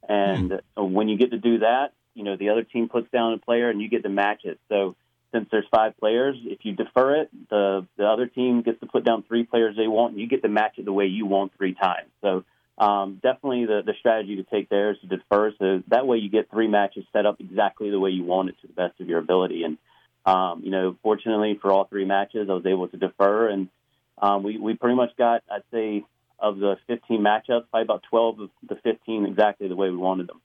And 0.08 0.62
mm. 0.78 0.92
when 0.92 1.10
you 1.10 1.18
get 1.18 1.32
to 1.32 1.40
do 1.40 1.60
that, 1.60 1.94
you 2.14 2.26
know 2.26 2.38
the 2.38 2.50
other 2.50 2.64
team 2.64 2.90
puts 2.90 3.10
down 3.10 3.34
a 3.34 3.40
player, 3.40 3.72
and 3.72 3.82
you 3.82 3.90
get 3.90 4.04
to 4.04 4.10
match 4.10 4.42
it. 4.44 4.60
So 4.70 4.96
since 5.32 5.48
there's 5.52 5.66
five 5.70 5.98
players, 5.98 6.38
if 6.44 6.60
you 6.64 6.74
defer 6.74 7.22
it, 7.22 7.30
the 7.50 7.86
the 7.98 8.06
other 8.06 8.28
team 8.28 8.62
gets 8.62 8.80
to 8.80 8.86
put 8.86 9.04
down 9.04 9.24
three 9.24 9.44
players 9.44 9.76
they 9.76 9.88
want, 9.88 10.14
and 10.14 10.22
you 10.22 10.28
get 10.28 10.42
to 10.44 10.50
match 10.50 10.78
it 10.78 10.86
the 10.86 10.94
way 10.94 11.06
you 11.06 11.26
want 11.26 11.52
three 11.58 11.74
times. 11.74 12.10
So 12.22 12.44
um, 12.78 13.20
definitely 13.22 13.66
the 13.66 13.82
the 13.86 13.94
strategy 14.00 14.38
to 14.38 14.44
take 14.44 14.70
there 14.70 14.92
is 14.92 14.98
to 15.02 15.08
defer, 15.08 15.54
so 15.60 15.84
that 15.88 16.08
way 16.08 16.18
you 16.18 16.30
get 16.30 16.50
three 16.50 16.68
matches 16.68 17.06
set 17.12 17.26
up 17.26 17.40
exactly 17.40 17.90
the 17.90 18.00
way 18.00 18.12
you 18.12 18.24
want 18.24 18.50
it 18.50 18.56
to 18.62 18.68
the 18.68 18.74
best 18.74 19.00
of 19.00 19.08
your 19.08 19.20
ability. 19.20 19.64
And 19.64 19.78
um, 20.26 20.62
you 20.64 20.72
know, 20.72 20.96
fortunately 21.04 21.58
for 21.62 21.72
all 21.72 21.86
three 21.86 22.06
matches, 22.06 22.48
I 22.50 22.54
was 22.54 22.66
able 22.66 22.88
to 22.88 22.98
defer, 22.98 23.50
and 23.50 23.70
um, 24.18 24.44
we 24.44 24.58
we 24.58 24.76
pretty 24.76 24.96
much 24.96 25.16
got 25.18 25.44
I'd 25.52 25.64
say 25.72 26.06
of 26.40 26.60
the 26.60 26.76
15 26.88 27.20
matchups, 27.20 27.66
probably 27.72 27.82
about 27.82 28.04
12 28.10 28.40
of 28.42 28.50
the 28.68 28.76
15 28.76 29.26
exactly 29.26 29.68
the 29.68 29.76
way 29.76 29.90
we 29.90 29.98
wanted 29.98 30.28
them. 30.28 30.40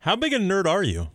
How 0.00 0.16
big 0.16 0.32
a 0.32 0.38
nerd 0.38 0.66
are 0.66 0.82
you? 0.82 1.08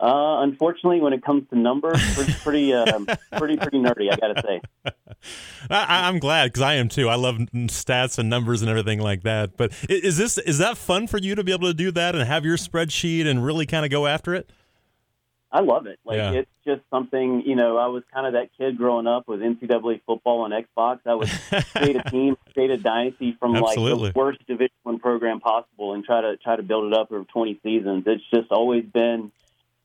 Uh, 0.00 0.42
unfortunately, 0.42 1.00
when 1.00 1.12
it 1.12 1.24
comes 1.24 1.48
to 1.50 1.58
numbers, 1.58 2.00
pretty 2.14 2.32
pretty 2.34 2.72
uh, 2.72 3.00
pretty 3.36 3.56
pretty 3.56 3.78
nerdy. 3.78 4.12
I 4.12 4.16
gotta 4.16 4.42
say. 4.42 4.60
I, 5.70 6.08
am 6.08 6.20
glad 6.20 6.52
because 6.52 6.62
I 6.62 6.74
am 6.74 6.88
too. 6.88 7.08
I 7.08 7.16
love 7.16 7.36
stats 7.36 8.18
and 8.18 8.30
numbers 8.30 8.62
and 8.62 8.70
everything 8.70 9.00
like 9.00 9.22
that. 9.22 9.56
But 9.56 9.72
is 9.88 10.16
this 10.16 10.38
is 10.38 10.58
that 10.58 10.78
fun 10.78 11.08
for 11.08 11.18
you 11.18 11.34
to 11.34 11.42
be 11.42 11.52
able 11.52 11.66
to 11.66 11.74
do 11.74 11.90
that 11.92 12.14
and 12.14 12.24
have 12.26 12.44
your 12.44 12.56
spreadsheet 12.56 13.26
and 13.26 13.44
really 13.44 13.66
kind 13.66 13.84
of 13.84 13.90
go 13.90 14.06
after 14.06 14.34
it? 14.34 14.48
I 15.50 15.60
love 15.60 15.86
it. 15.86 15.98
Like 16.04 16.18
yeah. 16.18 16.32
it's 16.32 16.50
just 16.64 16.82
something. 16.90 17.42
You 17.44 17.56
know, 17.56 17.78
I 17.78 17.86
was 17.86 18.02
kind 18.12 18.26
of 18.26 18.34
that 18.34 18.50
kid 18.56 18.76
growing 18.76 19.06
up 19.06 19.26
with 19.26 19.40
NCAA 19.40 20.02
football 20.06 20.44
and 20.44 20.54
Xbox. 20.54 21.00
I 21.06 21.14
would 21.14 21.30
create 21.74 21.96
a 21.96 22.02
team, 22.10 22.36
create 22.52 22.70
a 22.70 22.76
dynasty 22.76 23.36
from 23.40 23.56
Absolutely. 23.56 24.04
like 24.04 24.14
the 24.14 24.18
worst 24.18 24.46
Division 24.46 24.76
One 24.82 24.98
program 24.98 25.40
possible, 25.40 25.94
and 25.94 26.04
try 26.04 26.20
to 26.20 26.36
try 26.36 26.56
to 26.56 26.62
build 26.62 26.92
it 26.92 26.96
up 26.96 27.10
over 27.10 27.24
20 27.24 27.60
seasons. 27.62 28.04
It's 28.06 28.22
just 28.32 28.52
always 28.52 28.84
been 28.84 29.32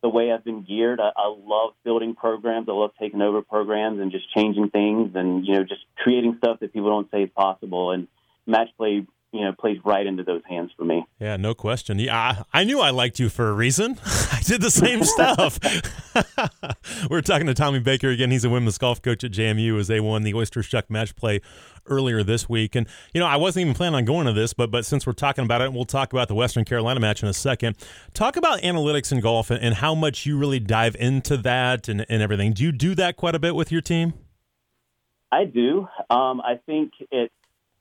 the 0.04 0.10
way 0.10 0.32
I've 0.32 0.44
been 0.44 0.62
geared. 0.62 1.00
I, 1.00 1.12
I 1.16 1.28
love 1.28 1.72
building 1.84 2.14
programs. 2.14 2.68
I 2.70 2.74
love 2.74 2.92
taking 3.00 3.22
over 3.22 3.42
programs 3.42 4.00
and 4.00 4.12
just 4.12 4.32
changing 4.36 4.70
things, 4.70 5.14
and 5.16 5.46
you 5.48 5.56
know, 5.56 5.64
just 5.64 5.82
creating 5.98 6.36
stuff 6.38 6.60
that 6.60 6.74
people 6.74 6.90
don't 6.90 7.10
say 7.10 7.24
is 7.24 7.30
possible. 7.36 7.92
And 7.92 8.08
match 8.46 8.68
play 8.78 9.08
you 9.34 9.42
know 9.42 9.52
plays 9.52 9.80
right 9.84 10.06
into 10.06 10.24
those 10.24 10.44
hands 10.48 10.72
for 10.78 10.86
me. 10.86 11.06
Yeah, 11.20 11.38
no 11.38 11.54
question. 11.56 11.98
Yeah, 12.00 12.44
I, 12.54 12.62
I 12.62 12.64
knew 12.64 12.80
I 12.80 12.92
liked 12.92 13.20
you 13.20 13.30
for 13.30 13.50
a 13.50 13.54
reason. 13.54 14.00
I 14.06 14.40
did 14.44 14.62
the 14.62 14.72
same 14.72 15.04
stuff. 15.04 15.60
We're 17.10 17.22
talking 17.22 17.48
to 17.48 17.56
Tommy 17.56 17.80
Baker 17.80 18.10
again. 18.10 18.30
He's 18.30 18.46
a 18.46 18.50
women's 18.50 18.78
golf 18.78 19.02
coach 19.02 19.24
at 19.24 19.32
JMU 19.32 19.80
as 19.80 19.88
they 19.88 20.00
won 20.00 20.22
the 20.22 20.36
Oyster 20.36 20.62
Shuck 20.62 20.90
match 20.90 21.16
play 21.16 21.42
earlier 21.88 22.24
this 22.24 22.48
week. 22.48 22.76
And 22.76 22.88
you 23.14 23.20
know, 23.20 23.26
I 23.26 23.36
wasn't 23.36 23.62
even 23.62 23.74
planning 23.74 23.96
on 23.96 24.06
going 24.06 24.28
to 24.28 24.34
this, 24.34 24.54
but 24.54 24.70
but 24.70 24.86
since 24.86 25.08
we're 25.08 25.14
talking 25.14 25.44
about 25.44 25.62
it, 25.62 25.74
we'll 25.74 25.86
talk 25.86 26.14
about 26.14 26.28
the 26.28 26.36
Western 26.36 26.64
Carolina 26.64 27.00
match 27.00 27.24
in 27.24 27.30
a 27.30 27.34
second. 27.34 27.76
Talk 28.14 28.38
about 28.38 28.62
analytics 28.62 29.12
in 29.12 29.20
golf 29.20 29.50
and, 29.50 29.62
and 29.62 29.76
how 29.76 29.96
much 29.96 30.28
you 30.28 30.38
really 30.38 30.60
dive 30.60 30.96
into 31.00 31.38
that 31.38 31.90
and, 31.90 32.06
and 32.08 32.22
everything. 32.22 32.54
Do 32.54 32.64
you 32.64 32.72
do 32.72 32.94
that 32.96 33.18
quite 33.18 33.34
a 33.34 33.40
bit 33.40 33.56
with 33.56 33.72
your 33.72 33.82
team? 33.82 34.14
I 35.32 35.46
do. 35.46 35.88
Um, 36.12 36.42
I 36.42 36.60
think 36.66 36.94
it. 37.12 37.32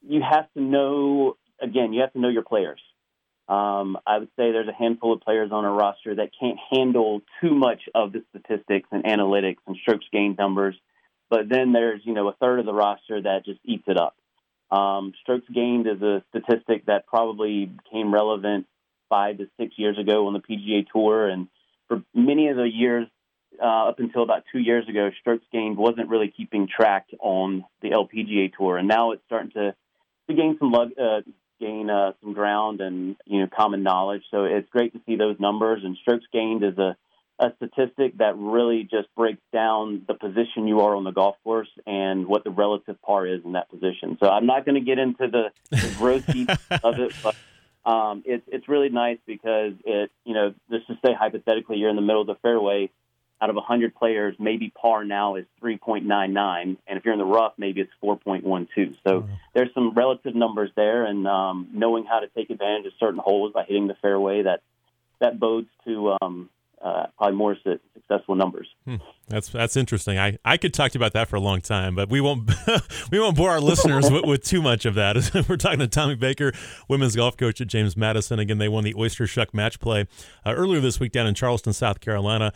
You 0.04 0.20
have 0.20 0.52
to 0.54 0.60
know 0.60 1.36
again, 1.62 1.92
you 1.92 2.00
have 2.02 2.12
to 2.12 2.20
know 2.20 2.28
your 2.28 2.42
players. 2.42 2.80
Um, 3.48 3.98
I 4.06 4.18
would 4.18 4.28
say 4.36 4.52
there's 4.52 4.68
a 4.68 4.72
handful 4.72 5.12
of 5.12 5.20
players 5.20 5.50
on 5.52 5.64
a 5.64 5.70
roster 5.70 6.14
that 6.14 6.30
can't 6.38 6.58
handle 6.70 7.22
too 7.40 7.54
much 7.54 7.82
of 7.94 8.12
the 8.12 8.24
statistics 8.30 8.88
and 8.92 9.04
analytics 9.04 9.58
and 9.66 9.76
strokes 9.82 10.06
gained 10.12 10.38
numbers. 10.38 10.76
But 11.28 11.48
then 11.48 11.72
there's, 11.72 12.02
you 12.04 12.14
know, 12.14 12.28
a 12.28 12.34
third 12.34 12.60
of 12.60 12.66
the 12.66 12.74
roster 12.74 13.20
that 13.20 13.44
just 13.44 13.60
eats 13.64 13.84
it 13.86 13.98
up. 13.98 14.16
Um, 14.70 15.12
strokes 15.22 15.46
gained 15.52 15.86
is 15.86 16.00
a 16.00 16.22
statistic 16.30 16.86
that 16.86 17.06
probably 17.06 17.66
became 17.66 18.12
relevant 18.12 18.66
five 19.08 19.38
to 19.38 19.48
six 19.58 19.74
years 19.76 19.98
ago 19.98 20.28
on 20.28 20.32
the 20.32 20.40
PGA 20.40 20.86
Tour. 20.90 21.28
And 21.28 21.48
for 21.88 22.02
many 22.14 22.48
of 22.48 22.56
the 22.56 22.68
years 22.68 23.06
uh, 23.62 23.88
up 23.88 23.98
until 23.98 24.22
about 24.22 24.44
two 24.50 24.60
years 24.60 24.88
ago, 24.88 25.10
strokes 25.20 25.44
gained 25.52 25.76
wasn't 25.76 26.08
really 26.08 26.32
keeping 26.34 26.68
track 26.68 27.08
on 27.18 27.64
the 27.82 27.90
LPGA 27.90 28.52
Tour. 28.56 28.78
And 28.78 28.88
now 28.88 29.12
it's 29.12 29.22
starting 29.26 29.50
to, 29.50 29.74
to 30.28 30.34
gain 30.34 30.56
some 30.58 30.74
uh, 30.74 31.20
gain 31.62 31.88
uh, 31.88 32.12
some 32.20 32.32
ground 32.32 32.80
and 32.80 33.16
you 33.24 33.40
know 33.40 33.48
common 33.54 33.82
knowledge. 33.82 34.22
So 34.30 34.44
it's 34.44 34.68
great 34.70 34.92
to 34.94 35.00
see 35.06 35.16
those 35.16 35.36
numbers. 35.38 35.82
And 35.84 35.96
strokes 36.02 36.24
gained 36.32 36.64
is 36.64 36.76
a 36.78 36.96
a 37.38 37.52
statistic 37.56 38.18
that 38.18 38.36
really 38.36 38.82
just 38.82 39.08
breaks 39.16 39.42
down 39.52 40.02
the 40.06 40.14
position 40.14 40.68
you 40.68 40.80
are 40.80 40.94
on 40.94 41.04
the 41.04 41.10
golf 41.10 41.36
course 41.42 41.70
and 41.86 42.26
what 42.26 42.44
the 42.44 42.50
relative 42.50 43.00
par 43.02 43.26
is 43.26 43.40
in 43.44 43.52
that 43.52 43.68
position. 43.70 44.16
So 44.22 44.28
I'm 44.28 44.46
not 44.46 44.64
going 44.64 44.76
to 44.76 44.80
get 44.80 44.98
into 44.98 45.26
the, 45.28 45.50
the 45.70 45.94
gross 45.98 46.22
details 46.26 46.58
of 46.84 46.98
it, 47.00 47.12
but 47.22 47.34
um, 47.84 48.22
it's 48.26 48.44
it's 48.46 48.68
really 48.68 48.90
nice 48.90 49.18
because 49.26 49.72
it 49.84 50.10
you 50.24 50.34
know 50.34 50.54
just 50.70 50.86
to 50.88 50.94
say 51.04 51.14
hypothetically 51.18 51.78
you're 51.78 51.90
in 51.90 51.96
the 51.96 52.02
middle 52.02 52.20
of 52.20 52.28
the 52.28 52.36
fairway 52.42 52.90
out 53.42 53.50
of 53.50 53.56
100 53.56 53.94
players, 53.96 54.36
maybe 54.38 54.70
par 54.70 55.04
now 55.04 55.34
is 55.34 55.44
3.99, 55.60 56.06
and 56.06 56.78
if 56.86 57.04
you're 57.04 57.12
in 57.12 57.18
the 57.18 57.24
rough, 57.24 57.54
maybe 57.58 57.80
it's 57.80 57.90
4.12. 58.02 58.68
So 59.04 59.22
mm-hmm. 59.22 59.32
there's 59.52 59.74
some 59.74 59.94
relative 59.94 60.36
numbers 60.36 60.70
there, 60.76 61.04
and 61.04 61.26
um, 61.26 61.68
knowing 61.72 62.04
how 62.04 62.20
to 62.20 62.28
take 62.28 62.50
advantage 62.50 62.86
of 62.86 62.92
certain 63.00 63.18
holes 63.18 63.52
by 63.52 63.64
hitting 63.64 63.88
the 63.88 63.96
fairway 64.00 64.42
that 64.42 64.62
that 65.18 65.40
bodes 65.40 65.68
to 65.84 66.16
um, 66.22 66.50
uh, 66.80 67.06
probably 67.16 67.36
more 67.36 67.56
successful 67.94 68.36
numbers. 68.36 68.68
Hmm. 68.84 68.96
That's 69.28 69.48
that's 69.48 69.76
interesting. 69.76 70.18
I, 70.18 70.38
I 70.44 70.56
could 70.56 70.72
talk 70.72 70.92
to 70.92 70.98
you 70.98 71.00
about 71.00 71.12
that 71.14 71.28
for 71.28 71.36
a 71.36 71.40
long 71.40 71.60
time, 71.60 71.96
but 71.96 72.10
we 72.10 72.20
won't 72.20 72.48
we 73.10 73.18
won't 73.18 73.36
bore 73.36 73.50
our 73.50 73.60
listeners 73.60 74.08
with, 74.08 74.24
with, 74.24 74.44
too 74.44 74.62
much 74.62 74.84
of 74.84 74.94
that. 74.94 75.16
We're 75.48 75.56
talking 75.56 75.80
to 75.80 75.88
Tommy 75.88 76.14
Baker, 76.14 76.52
women's 76.88 77.16
golf 77.16 77.36
coach 77.36 77.60
at 77.60 77.66
James 77.66 77.96
Madison. 77.96 78.38
Again, 78.38 78.58
they 78.58 78.68
won 78.68 78.84
the 78.84 78.94
Oyster 78.96 79.26
Shuck 79.26 79.52
match 79.52 79.80
play 79.80 80.06
uh, 80.46 80.54
earlier 80.54 80.80
this 80.80 81.00
week 81.00 81.10
down 81.10 81.26
in 81.26 81.34
Charleston, 81.34 81.72
South 81.72 82.00
Carolina 82.00 82.52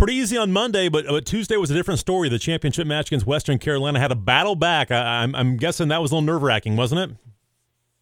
pretty 0.00 0.14
easy 0.14 0.38
on 0.38 0.50
Monday, 0.50 0.88
but, 0.88 1.06
but 1.06 1.26
Tuesday 1.26 1.58
was 1.58 1.70
a 1.70 1.74
different 1.74 2.00
story. 2.00 2.30
The 2.30 2.38
championship 2.38 2.86
match 2.86 3.08
against 3.08 3.26
Western 3.26 3.58
Carolina 3.58 4.00
had 4.00 4.10
a 4.10 4.16
battle 4.16 4.56
back. 4.56 4.90
I, 4.90 5.22
am 5.22 5.34
I'm, 5.34 5.50
I'm 5.50 5.56
guessing 5.58 5.88
that 5.88 6.00
was 6.00 6.10
a 6.10 6.14
little 6.14 6.26
nerve 6.26 6.42
wracking, 6.42 6.74
wasn't 6.74 7.02
it? 7.02 7.16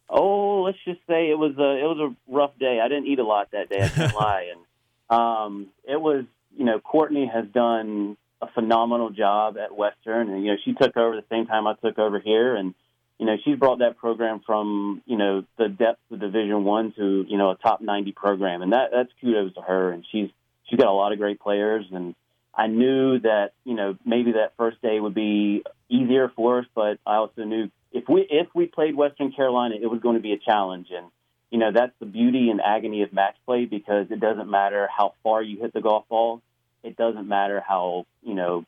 Oh, 0.09 0.63
let's 0.63 0.77
just 0.85 1.01
say 1.07 1.29
it 1.29 1.37
was 1.37 1.57
a 1.57 1.77
it 1.77 1.83
was 1.83 1.99
a 1.99 2.33
rough 2.33 2.57
day. 2.57 2.79
I 2.81 2.87
didn't 2.87 3.07
eat 3.07 3.19
a 3.19 3.23
lot 3.23 3.51
that 3.51 3.69
day. 3.69 3.81
I 3.83 3.89
can't 3.89 4.15
lie, 4.19 4.51
and 4.51 5.19
um, 5.19 5.67
it 5.83 5.99
was 5.99 6.23
you 6.57 6.63
know 6.63 6.79
Courtney 6.79 7.29
has 7.31 7.45
done 7.53 8.15
a 8.41 8.47
phenomenal 8.47 9.09
job 9.09 9.57
at 9.57 9.75
Western, 9.75 10.29
and 10.29 10.43
you 10.43 10.51
know 10.51 10.57
she 10.63 10.73
took 10.73 10.95
over 10.95 11.17
the 11.17 11.25
same 11.29 11.47
time 11.47 11.67
I 11.67 11.73
took 11.83 11.99
over 11.99 12.19
here, 12.19 12.55
and 12.55 12.73
you 13.19 13.25
know 13.25 13.35
she's 13.43 13.57
brought 13.57 13.79
that 13.79 13.97
program 13.97 14.39
from 14.45 15.03
you 15.05 15.17
know 15.17 15.43
the 15.57 15.67
depths 15.67 16.01
of 16.11 16.21
Division 16.21 16.63
One 16.63 16.93
to 16.93 17.25
you 17.27 17.37
know 17.37 17.51
a 17.51 17.55
top 17.57 17.81
ninety 17.81 18.13
program, 18.13 18.61
and 18.61 18.71
that 18.71 18.89
that's 18.91 19.11
kudos 19.19 19.53
to 19.55 19.61
her, 19.61 19.91
and 19.91 20.05
she's 20.11 20.29
she's 20.69 20.79
got 20.79 20.87
a 20.87 20.91
lot 20.91 21.11
of 21.11 21.19
great 21.19 21.39
players, 21.39 21.85
and 21.91 22.15
I 22.53 22.67
knew 22.67 23.19
that 23.19 23.51
you 23.63 23.75
know 23.75 23.97
maybe 24.05 24.33
that 24.33 24.53
first 24.57 24.81
day 24.81 24.99
would 24.99 25.13
be 25.13 25.63
easier 25.89 26.31
for 26.35 26.59
us, 26.59 26.65
but 26.75 26.99
I 27.05 27.15
also 27.15 27.43
knew 27.43 27.69
if 27.91 28.07
we 28.07 28.27
if 28.29 28.47
we 28.53 28.67
played 28.67 28.95
Western 28.95 29.31
Carolina, 29.31 29.75
it 29.81 29.87
was 29.87 30.01
going 30.01 30.15
to 30.15 30.21
be 30.21 30.33
a 30.33 30.37
challenge, 30.37 30.87
and 30.95 31.07
you 31.51 31.59
know 31.59 31.71
that's 31.71 31.93
the 31.99 32.05
beauty 32.05 32.49
and 32.49 32.61
agony 32.61 33.03
of 33.03 33.13
match 33.13 33.35
play 33.45 33.65
because 33.65 34.07
it 34.11 34.19
doesn't 34.19 34.49
matter 34.49 34.87
how 34.95 35.13
far 35.23 35.41
you 35.41 35.59
hit 35.59 35.73
the 35.73 35.81
golf 35.81 36.07
ball, 36.09 36.41
it 36.83 36.95
doesn't 36.95 37.27
matter 37.27 37.63
how 37.65 38.05
you 38.23 38.35
know 38.35 38.65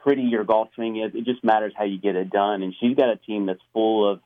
pretty 0.00 0.22
your 0.22 0.44
golf 0.44 0.68
swing 0.74 0.96
is. 1.02 1.14
It 1.14 1.24
just 1.24 1.42
matters 1.42 1.72
how 1.76 1.84
you 1.84 1.98
get 1.98 2.16
it 2.16 2.30
done, 2.30 2.62
and 2.62 2.74
she's 2.78 2.96
got 2.96 3.08
a 3.08 3.16
team 3.16 3.46
that's 3.46 3.62
full 3.72 4.10
of 4.10 4.20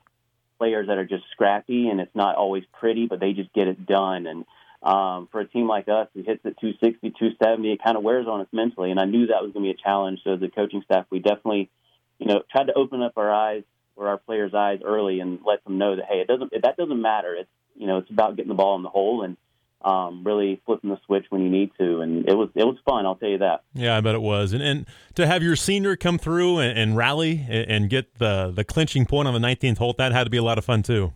players 0.59 0.89
that 0.89 0.99
are 0.99 1.07
just 1.07 1.25
scrappy, 1.33 1.89
and 1.89 2.01
it's 2.01 2.15
not 2.15 2.35
always 2.35 2.65
pretty, 2.79 3.07
but 3.07 3.21
they 3.21 3.33
just 3.33 3.53
get 3.53 3.69
it 3.69 3.87
done, 3.87 4.27
and 4.27 4.45
um, 4.83 5.29
for 5.33 5.41
a 5.41 5.49
team 5.49 5.67
like 5.67 5.89
us 5.89 6.09
who 6.15 6.21
hits 6.21 6.45
at 6.45 6.59
260, 6.61 7.11
270, 7.11 7.73
it 7.73 7.83
kind 7.83 7.97
of 7.97 8.03
wears 8.03 8.27
on 8.27 8.41
us 8.41 8.47
mentally. 8.53 8.91
And 8.91 9.01
I 9.01 9.05
knew 9.05 9.27
that 9.27 9.43
was 9.43 9.53
going 9.53 9.65
to 9.65 9.73
be 9.73 9.79
a 9.79 9.83
challenge. 9.83 10.21
So 10.25 10.35
as 10.35 10.43
a 10.43 10.49
coaching 10.49 10.83
staff, 10.85 11.07
we 11.11 11.19
definitely, 11.19 11.71
you 12.19 12.27
know, 12.27 12.43
tried 12.51 12.69
to 12.69 12.75
open 12.75 13.03
up 13.03 13.13
our 13.17 13.33
eyes 13.33 13.65
or 13.99 14.09
our 14.09 14.19
players' 14.19 14.55
eyes 14.55 14.81
early 14.85 15.21
and 15.21 15.41
let 15.45 15.65
them 15.65 15.79
know 15.79 15.97
that 15.97 16.05
hey, 16.09 16.21
it 16.21 16.29
doesn't 16.29 16.53
that 16.63 16.77
doesn't 16.77 17.03
matter. 17.03 17.35
It's 17.35 17.51
you 17.75 17.87
know 17.87 17.99
it's 17.99 18.11
about 18.11 18.37
getting 18.37 18.49
the 18.49 18.55
ball 18.55 18.77
in 18.77 18.83
the 18.83 18.89
hole 18.89 19.23
and 19.23 19.37
um, 19.83 20.25
really 20.25 20.61
flipping 20.67 20.91
the 20.91 20.99
switch 21.07 21.27
when 21.31 21.43
you 21.43 21.51
need 21.51 21.71
to, 21.79 22.01
and 22.01 22.29
it 22.29 22.35
was 22.35 22.49
it 22.55 22.65
was 22.65 22.77
fun. 22.85 23.07
I'll 23.07 23.17
tell 23.17 23.29
you 23.29 23.39
that. 23.39 23.65
Yeah, 23.75 23.97
I 23.97 24.01
bet 24.01 24.15
it 24.15 24.23
was, 24.23 24.53
and 24.53 24.63
and 24.63 24.87
to 25.15 25.27
have 25.27 25.43
your 25.43 25.57
senior 25.57 25.97
come 25.97 26.19
through 26.19 26.59
and, 26.59 26.79
and 26.79 26.97
rally 26.97 27.45
and, 27.49 27.71
and, 27.71 27.91
get 27.91 28.19
the 28.19 28.53
the 28.55 28.65
clinching 28.65 29.07
point 29.07 29.29
on 29.29 29.35
the 29.35 29.47
19th 29.47 29.79
hole, 29.79 29.95
that 29.99 30.13
had 30.13 30.25
to 30.25 30.31
be 30.31 30.37
a 30.37 30.43
lot 30.43 30.59
of 30.59 30.65
fun 30.65 30.83
too. 30.83 31.13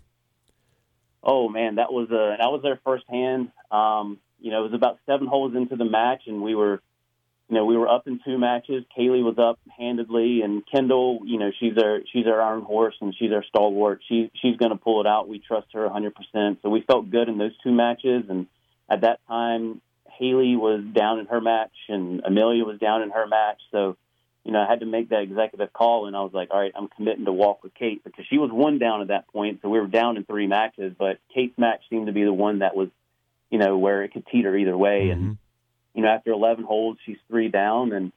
Oh 1.22 1.48
man, 1.48 1.76
that 1.76 1.92
was 1.92 2.08
uh, 2.10 2.36
that 2.38 2.50
was 2.50 2.60
there 2.62 2.80
firsthand. 2.84 3.50
Um, 3.70 4.18
you 4.40 4.50
know, 4.50 4.60
it 4.60 4.72
was 4.72 4.74
about 4.74 4.98
seven 5.06 5.26
holes 5.26 5.54
into 5.54 5.76
the 5.76 5.84
match, 5.84 6.22
and 6.26 6.42
we 6.42 6.56
were, 6.56 6.82
you 7.48 7.54
know, 7.54 7.64
we 7.64 7.76
were 7.76 7.88
up 7.88 8.08
in 8.08 8.18
two 8.24 8.38
matches. 8.38 8.84
Kaylee 8.96 9.22
was 9.22 9.38
up 9.38 9.60
handedly, 9.78 10.40
and 10.42 10.64
Kendall, 10.66 11.20
you 11.24 11.38
know, 11.38 11.52
she's 11.60 11.78
our 11.78 12.00
she's 12.12 12.26
our 12.26 12.40
iron 12.40 12.62
horse, 12.62 12.96
and 13.00 13.14
she's 13.16 13.30
our 13.32 13.44
stalwart. 13.44 14.00
She 14.08 14.32
she's 14.42 14.56
going 14.56 14.72
to 14.72 14.78
pull 14.78 15.00
it 15.00 15.06
out. 15.06 15.28
We 15.28 15.38
trust 15.38 15.68
her 15.74 15.84
100. 15.84 16.14
percent 16.14 16.58
So 16.62 16.70
we 16.70 16.82
felt 16.82 17.08
good 17.08 17.28
in 17.28 17.38
those 17.38 17.56
two 17.62 17.72
matches, 17.72 18.24
and 18.28 18.48
at 18.90 19.02
that 19.02 19.20
time, 19.28 19.80
Haley 20.18 20.56
was 20.56 20.82
down 20.92 21.20
in 21.20 21.26
her 21.26 21.40
match, 21.40 21.72
and 21.88 22.22
Amelia 22.24 22.64
was 22.64 22.78
down 22.80 23.02
in 23.02 23.10
her 23.10 23.26
match. 23.28 23.60
So 23.70 23.96
you 24.44 24.50
know, 24.50 24.60
I 24.60 24.68
had 24.68 24.80
to 24.80 24.86
make 24.86 25.10
that 25.10 25.22
executive 25.22 25.72
call, 25.72 26.06
and 26.06 26.16
I 26.16 26.20
was 26.20 26.32
like, 26.32 26.48
all 26.50 26.58
right, 26.58 26.72
I'm 26.74 26.88
committing 26.88 27.26
to 27.26 27.32
walk 27.32 27.62
with 27.62 27.74
Kate 27.74 28.02
because 28.02 28.24
she 28.28 28.38
was 28.38 28.50
one 28.50 28.78
down 28.78 29.00
at 29.00 29.08
that 29.08 29.28
point, 29.28 29.60
so 29.62 29.68
we 29.68 29.78
were 29.78 29.86
down 29.86 30.16
in 30.16 30.24
three 30.24 30.48
matches. 30.48 30.94
But 30.98 31.18
Kate's 31.32 31.56
match 31.56 31.82
seemed 31.88 32.06
to 32.06 32.12
be 32.12 32.24
the 32.24 32.32
one 32.32 32.58
that 32.58 32.74
was, 32.74 32.88
you 33.50 33.58
know, 33.58 33.78
where 33.78 34.02
it 34.02 34.12
could 34.12 34.26
teeter 34.26 34.56
either 34.56 34.76
way. 34.76 35.08
Mm-hmm. 35.08 35.22
And 35.26 35.38
you 35.94 36.02
know, 36.02 36.08
after 36.08 36.32
11 36.32 36.64
holes, 36.64 36.96
she's 37.04 37.18
three 37.28 37.48
down, 37.48 37.92
and 37.92 38.12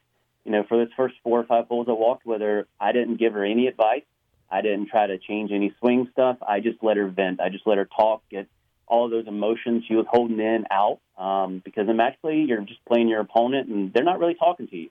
you 0.46 0.52
know, 0.52 0.64
for 0.64 0.78
those 0.78 0.94
first 0.96 1.16
four 1.24 1.40
or 1.40 1.44
five 1.44 1.68
holes 1.68 1.88
I 1.90 1.94
walked 1.94 2.26
with 2.26 2.42
her, 2.42 2.68
I 2.80 2.92
didn't 2.92 3.18
give 3.18 3.34
her 3.34 3.44
any 3.44 3.68
advice. 3.68 4.04
I 4.50 4.62
didn't 4.62 4.88
try 4.90 5.08
to 5.08 5.18
change 5.18 5.52
any 5.52 5.74
swing 5.80 6.08
stuff. 6.12 6.38
I 6.48 6.60
just 6.60 6.78
let 6.84 6.98
her 6.98 7.08
vent. 7.08 7.40
I 7.40 7.50
just 7.50 7.66
let 7.66 7.78
her 7.78 7.86
talk, 7.86 8.22
get 8.30 8.48
all 8.88 9.06
of 9.06 9.12
those 9.12 9.28
emotions 9.28 9.84
she 9.88 9.96
was 9.96 10.06
holding 10.08 10.40
in 10.40 10.66
out. 10.70 11.00
Um, 11.18 11.62
because 11.64 11.90
in 11.90 11.98
match 11.98 12.16
play, 12.22 12.46
you're 12.48 12.62
just 12.62 12.84
playing 12.86 13.08
your 13.08 13.22
opponent, 13.22 13.70
and 13.70 13.92
they're 13.94 14.04
not 14.04 14.20
really 14.20 14.36
talking 14.36 14.68
to 14.68 14.76
you. 14.76 14.90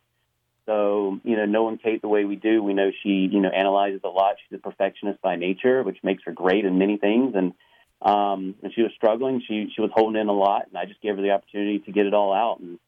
So, 0.66 1.20
you 1.24 1.36
know, 1.36 1.44
knowing 1.44 1.78
Kate 1.78 2.00
the 2.00 2.08
way 2.08 2.24
we 2.24 2.36
do, 2.36 2.62
we 2.62 2.74
know 2.74 2.90
she, 3.02 3.28
you 3.30 3.40
know, 3.40 3.50
analyzes 3.50 4.00
a 4.04 4.08
lot. 4.08 4.36
She's 4.38 4.58
a 4.58 4.62
perfectionist 4.62 5.20
by 5.20 5.36
nature, 5.36 5.82
which 5.82 5.98
makes 6.02 6.22
her 6.24 6.32
great 6.32 6.64
in 6.64 6.78
many 6.78 6.96
things. 6.96 7.34
And 7.34 7.52
um, 8.00 8.54
when 8.60 8.72
she 8.72 8.82
was 8.82 8.92
struggling, 8.96 9.42
she 9.46 9.70
she 9.74 9.80
was 9.80 9.90
holding 9.94 10.20
in 10.20 10.28
a 10.28 10.32
lot, 10.32 10.66
and 10.68 10.76
I 10.76 10.86
just 10.86 11.00
gave 11.00 11.16
her 11.16 11.22
the 11.22 11.30
opportunity 11.30 11.80
to 11.80 11.92
get 11.92 12.06
it 12.06 12.14
all 12.14 12.32
out. 12.32 12.60
And 12.60 12.78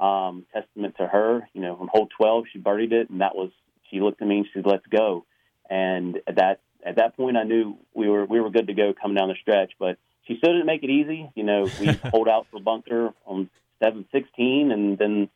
um, 0.00 0.46
testament 0.52 0.96
to 0.98 1.06
her, 1.06 1.48
you 1.52 1.60
know, 1.60 1.76
from 1.76 1.88
hole 1.92 2.08
12, 2.16 2.44
she 2.52 2.58
birdied 2.58 2.92
it, 2.92 3.10
and 3.10 3.20
that 3.20 3.34
was 3.34 3.50
she 3.90 4.00
looked 4.00 4.22
at 4.22 4.28
me 4.28 4.38
and 4.38 4.46
she 4.46 4.52
said, 4.54 4.66
"Let's 4.66 4.86
go." 4.86 5.24
And 5.68 6.20
at 6.26 6.36
that 6.36 6.60
at 6.84 6.96
that 6.96 7.16
point, 7.16 7.36
I 7.36 7.44
knew 7.44 7.78
we 7.94 8.08
were 8.08 8.24
we 8.24 8.40
were 8.40 8.50
good 8.50 8.68
to 8.68 8.74
go 8.74 8.92
coming 9.00 9.16
down 9.16 9.28
the 9.28 9.36
stretch. 9.40 9.72
But 9.78 9.98
she 10.26 10.36
still 10.38 10.52
didn't 10.52 10.66
make 10.66 10.82
it 10.82 10.90
easy. 10.90 11.30
You 11.34 11.44
know, 11.44 11.68
we 11.80 11.94
pulled 12.10 12.28
out 12.28 12.46
for 12.50 12.60
bunker 12.60 13.12
on 13.26 13.50
7-16, 13.82 14.72
and 14.72 14.98
then 14.98 15.28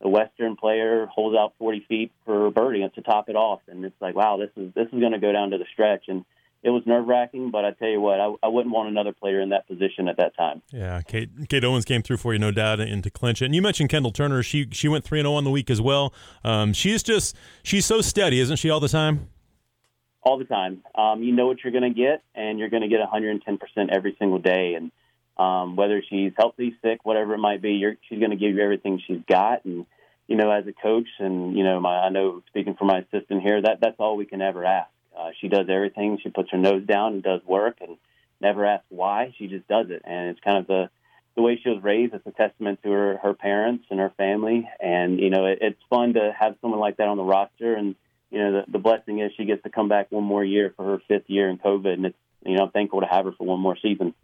the 0.00 0.08
Western 0.08 0.56
player 0.56 1.06
holds 1.06 1.36
out 1.36 1.54
40 1.58 1.86
feet 1.88 2.12
for 2.24 2.50
birdie 2.50 2.86
to 2.94 3.02
top 3.02 3.28
it 3.28 3.36
off, 3.36 3.60
and 3.68 3.84
it's 3.84 4.00
like, 4.00 4.14
wow, 4.14 4.36
this 4.36 4.50
is 4.56 4.72
this 4.74 4.86
is 4.92 5.00
going 5.00 5.12
to 5.12 5.18
go 5.18 5.32
down 5.32 5.50
to 5.50 5.58
the 5.58 5.64
stretch, 5.72 6.04
and 6.08 6.24
it 6.62 6.70
was 6.70 6.82
nerve 6.86 7.06
wracking. 7.06 7.50
But 7.50 7.64
I 7.64 7.70
tell 7.72 7.88
you 7.88 8.00
what, 8.00 8.20
I, 8.20 8.34
I 8.42 8.48
wouldn't 8.48 8.74
want 8.74 8.88
another 8.88 9.12
player 9.12 9.40
in 9.40 9.50
that 9.50 9.68
position 9.68 10.08
at 10.08 10.16
that 10.16 10.36
time. 10.36 10.62
Yeah, 10.72 11.00
Kate 11.02 11.30
Kate 11.48 11.64
Owens 11.64 11.84
came 11.84 12.02
through 12.02 12.16
for 12.16 12.32
you, 12.32 12.38
no 12.38 12.50
doubt, 12.50 12.80
and 12.80 13.02
to 13.04 13.10
clinch 13.10 13.40
it. 13.40 13.46
And 13.46 13.54
you 13.54 13.62
mentioned 13.62 13.90
Kendall 13.90 14.12
Turner; 14.12 14.42
she 14.42 14.66
she 14.72 14.88
went 14.88 15.04
three 15.04 15.20
and 15.20 15.26
zero 15.26 15.34
oh 15.34 15.36
on 15.36 15.44
the 15.44 15.50
week 15.50 15.70
as 15.70 15.80
well. 15.80 16.12
Um, 16.42 16.72
she's 16.72 17.02
just 17.02 17.36
she's 17.62 17.86
so 17.86 18.00
steady, 18.00 18.40
isn't 18.40 18.56
she, 18.56 18.70
all 18.70 18.80
the 18.80 18.88
time? 18.88 19.28
All 20.22 20.38
the 20.38 20.44
time. 20.44 20.82
Um, 20.94 21.22
you 21.22 21.32
know 21.32 21.46
what 21.46 21.62
you're 21.62 21.72
going 21.72 21.94
to 21.94 21.98
get, 21.98 22.22
and 22.34 22.58
you're 22.58 22.70
going 22.70 22.82
to 22.82 22.88
get 22.88 23.00
110 23.00 23.58
percent 23.58 23.90
every 23.90 24.16
single 24.18 24.38
day, 24.38 24.74
and 24.74 24.90
um, 25.36 25.76
whether 25.76 26.02
she's 26.08 26.32
healthy, 26.36 26.76
sick, 26.82 27.04
whatever 27.04 27.34
it 27.34 27.38
might 27.38 27.60
be, 27.60 27.84
she's 28.08 28.18
going 28.18 28.30
to 28.30 28.36
give 28.36 28.54
you 28.54 28.62
everything 28.62 29.00
she's 29.06 29.22
got. 29.28 29.64
And 29.64 29.86
you 30.26 30.36
know, 30.36 30.50
as 30.50 30.66
a 30.66 30.72
coach, 30.72 31.08
and 31.18 31.56
you 31.56 31.64
know, 31.64 31.80
my 31.80 31.98
I 31.98 32.08
know 32.08 32.42
speaking 32.48 32.74
for 32.74 32.84
my 32.84 32.98
assistant 32.98 33.42
here, 33.42 33.60
that 33.62 33.78
that's 33.80 33.96
all 33.98 34.16
we 34.16 34.26
can 34.26 34.40
ever 34.40 34.64
ask. 34.64 34.90
Uh, 35.16 35.30
she 35.40 35.48
does 35.48 35.66
everything. 35.68 36.18
She 36.22 36.30
puts 36.30 36.50
her 36.50 36.58
nose 36.58 36.86
down 36.86 37.14
and 37.14 37.22
does 37.22 37.40
work, 37.46 37.78
and 37.80 37.96
never 38.40 38.64
asks 38.64 38.86
why. 38.88 39.34
She 39.38 39.48
just 39.48 39.68
does 39.68 39.86
it, 39.90 40.02
and 40.04 40.30
it's 40.30 40.40
kind 40.40 40.58
of 40.58 40.66
the 40.66 40.90
the 41.36 41.42
way 41.42 41.58
she 41.62 41.68
was 41.68 41.82
raised. 41.82 42.14
It's 42.14 42.26
a 42.26 42.30
testament 42.30 42.80
to 42.84 42.90
her 42.90 43.18
her 43.22 43.34
parents 43.34 43.84
and 43.90 44.00
her 44.00 44.12
family, 44.16 44.68
and 44.80 45.18
you 45.18 45.30
know, 45.30 45.46
it, 45.46 45.58
it's 45.60 45.80
fun 45.90 46.14
to 46.14 46.32
have 46.38 46.56
someone 46.60 46.80
like 46.80 46.96
that 46.98 47.08
on 47.08 47.16
the 47.16 47.24
roster. 47.24 47.74
And 47.74 47.96
you 48.30 48.38
know, 48.38 48.52
the, 48.52 48.72
the 48.72 48.78
blessing 48.78 49.20
is 49.20 49.32
she 49.36 49.44
gets 49.44 49.62
to 49.64 49.70
come 49.70 49.88
back 49.88 50.10
one 50.10 50.24
more 50.24 50.44
year 50.44 50.72
for 50.76 50.84
her 50.84 51.02
fifth 51.06 51.28
year 51.28 51.48
in 51.48 51.58
COVID, 51.58 51.92
and 51.92 52.06
it's 52.06 52.16
you 52.44 52.56
know, 52.56 52.64
I'm 52.64 52.70
thankful 52.70 53.00
to 53.00 53.06
have 53.06 53.24
her 53.24 53.32
for 53.32 53.46
one 53.46 53.60
more 53.60 53.76
season. 53.80 54.14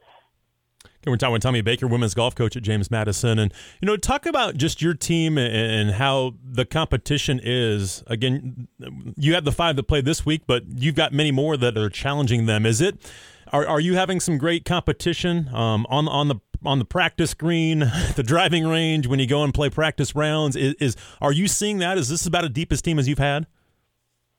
We're 1.06 1.16
talking 1.16 1.32
with 1.32 1.42
Tommy 1.42 1.62
Baker, 1.62 1.86
women's 1.86 2.12
golf 2.12 2.34
coach 2.34 2.56
at 2.56 2.62
James 2.62 2.90
Madison, 2.90 3.38
and 3.38 3.54
you 3.80 3.86
know, 3.86 3.96
talk 3.96 4.26
about 4.26 4.56
just 4.56 4.82
your 4.82 4.92
team 4.92 5.38
and 5.38 5.92
how 5.92 6.34
the 6.44 6.66
competition 6.66 7.40
is. 7.42 8.04
Again, 8.06 8.68
you 9.16 9.32
have 9.32 9.44
the 9.44 9.52
five 9.52 9.76
that 9.76 9.84
played 9.84 10.04
this 10.04 10.26
week, 10.26 10.42
but 10.46 10.64
you've 10.76 10.94
got 10.94 11.14
many 11.14 11.30
more 11.30 11.56
that 11.56 11.78
are 11.78 11.88
challenging 11.88 12.44
them. 12.44 12.66
Is 12.66 12.82
it? 12.82 13.10
Are, 13.50 13.66
are 13.66 13.80
you 13.80 13.94
having 13.94 14.20
some 14.20 14.36
great 14.36 14.66
competition 14.66 15.48
um, 15.54 15.86
on 15.88 16.06
on 16.06 16.28
the 16.28 16.36
on 16.66 16.78
the 16.78 16.84
practice 16.84 17.32
green, 17.32 17.78
the 18.16 18.22
driving 18.22 18.66
range 18.66 19.06
when 19.06 19.18
you 19.18 19.26
go 19.26 19.42
and 19.42 19.54
play 19.54 19.70
practice 19.70 20.14
rounds? 20.14 20.54
Is, 20.54 20.74
is 20.74 20.96
are 21.22 21.32
you 21.32 21.48
seeing 21.48 21.78
that? 21.78 21.96
Is 21.96 22.10
this 22.10 22.26
about 22.26 22.44
as 22.44 22.50
deep 22.50 22.72
as 22.72 22.82
team 22.82 22.98
as 22.98 23.08
you've 23.08 23.18
had? 23.18 23.46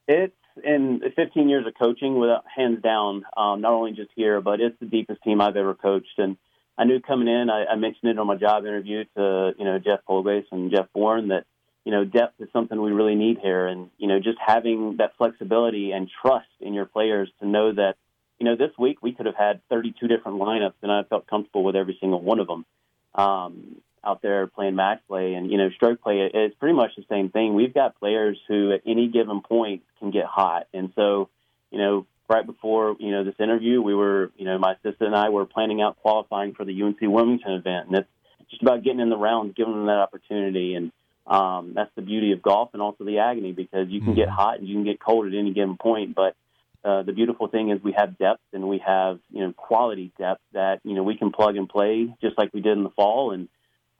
It's 0.08 0.36
in 0.63 1.01
15 1.15 1.50
years 1.50 1.65
of 1.65 1.74
coaching, 1.82 2.20
without 2.20 2.44
hands 2.56 2.84
down, 2.84 3.24
um, 3.36 3.62
not 3.62 3.74
only 3.74 3.94
just 3.94 4.12
here, 4.15 4.41
but 4.41 4.62
it's 4.62 4.77
the 4.80 4.86
deepest 4.86 5.24
team 5.24 5.41
I've 5.41 5.56
ever 5.56 5.74
coached, 5.74 6.20
and 6.20 6.38
I 6.82 6.84
knew 6.84 7.00
coming 7.00 7.28
in, 7.28 7.52
I, 7.52 7.66
I 7.66 7.76
mentioned 7.76 8.10
it 8.10 8.18
on 8.18 8.26
my 8.26 8.38
job 8.38 8.66
interview 8.66 9.04
to 9.16 9.54
you 9.56 9.66
know 9.66 9.78
Jeff 9.78 10.00
Polglase 10.10 10.46
and 10.52 10.72
Jeff 10.72 10.88
Bourne 10.96 11.28
that 11.28 11.46
you 11.86 11.92
know 11.92 12.06
depth 12.06 12.42
is 12.42 12.48
something 12.52 12.82
we 12.82 12.92
really 12.92 13.14
need 13.14 13.38
here, 13.38 13.68
and 13.68 13.92
you 14.00 14.08
know 14.08 14.18
just 14.20 14.40
having 14.44 14.98
that 14.98 15.16
flexibility 15.16 15.92
and 15.92 16.10
trust 16.24 16.50
in 16.60 16.74
your 16.74 16.88
players 16.88 17.30
to 17.40 17.48
know 17.48 17.72
that 17.72 17.98
you 18.40 18.48
know 18.48 18.56
this 18.56 18.72
week 18.80 18.98
we 19.04 19.12
could 19.12 19.28
have 19.28 19.36
had 19.36 19.62
32 19.70 20.08
different 20.08 20.40
lineups, 20.40 20.74
and 20.82 20.92
I 20.92 21.04
felt 21.04 21.28
comfortable 21.28 21.64
with 21.64 21.76
every 21.76 22.00
single 22.02 22.20
one 22.20 22.40
of 22.40 22.48
them 22.48 22.66
um, 23.14 23.76
out 24.04 24.24
there 24.24 24.48
playing 24.48 24.76
match 24.76 25.02
play 25.08 25.36
and 25.36 25.52
you 25.52 25.60
know 25.60 25.70
stroke 25.70 26.02
play. 26.02 26.32
It's 26.34 26.56
pretty 26.56 26.76
much 26.76 26.96
the 26.98 27.06
same 27.08 27.30
thing. 27.30 27.54
We've 27.54 27.76
got 27.76 28.00
players 28.00 28.40
who 28.48 28.72
at 28.72 28.82
any 28.88 29.08
given 29.08 29.42
point 29.42 29.84
can 30.00 30.10
get 30.10 30.26
hot, 30.26 30.66
and 30.74 30.92
so 30.96 31.30
you 31.70 31.78
know 31.78 32.08
right 32.32 32.46
before 32.46 32.96
you 33.00 33.12
know 33.12 33.24
this 33.24 33.36
interview, 33.40 33.82
we 33.82 33.94
were 33.94 34.32
you 34.38 34.46
know 34.46 34.58
my 34.58 34.74
assistant 34.74 35.14
and 35.14 35.16
I 35.16 35.30
were 35.30 35.46
planning 35.46 35.82
out 35.82 35.98
qualifying 36.02 36.54
for 36.54 36.66
the 36.66 36.82
UNC 36.82 37.00
Wilmington 37.02 37.52
event, 37.52 37.88
and 37.88 37.98
it's 37.98 38.10
just 38.50 38.62
about 38.62 38.84
getting 38.84 39.02
in 39.02 39.10
the 39.10 39.18
rounds, 39.18 39.54
giving 39.56 39.74
them 39.74 39.86
that 39.88 40.00
opportunity, 40.00 40.76
and 40.76 40.92
um, 41.28 41.74
that's 41.76 41.92
the 41.96 42.02
beauty 42.02 42.32
of 42.32 42.42
golf 42.42 42.70
and 42.74 42.82
also 42.82 43.04
the 43.04 43.20
agony 43.20 43.52
because 43.52 43.88
you 43.90 44.00
can 44.00 44.10
mm-hmm. 44.10 44.20
get 44.20 44.30
hot 44.30 44.60
and 44.60 44.68
you 44.68 44.76
can 44.76 44.86
get 44.86 45.00
cold 45.00 45.28
at 45.28 45.38
any 45.38 45.54
given 45.54 45.78
point, 45.78 46.16
but 46.16 46.36
uh, 46.84 47.04
the 47.04 47.14
beautiful 47.14 47.48
thing 47.48 47.70
is 47.70 47.84
we 47.84 47.94
have 47.96 48.18
depth 48.18 48.42
and 48.54 48.68
we 48.68 48.82
have 48.86 49.20
you 49.30 49.42
know 49.46 49.54
quality 49.54 50.12
depth 50.18 50.42
that 50.54 50.80
you 50.84 50.96
know 50.96 51.04
we 51.04 51.16
can 51.16 51.32
plug 51.32 51.56
and 51.56 51.70
play 51.70 52.14
just 52.22 52.38
like 52.38 52.52
we 52.54 52.62
did 52.62 52.76
in 52.76 52.84
the 52.84 52.90
fall 52.90 53.32
and 53.32 53.50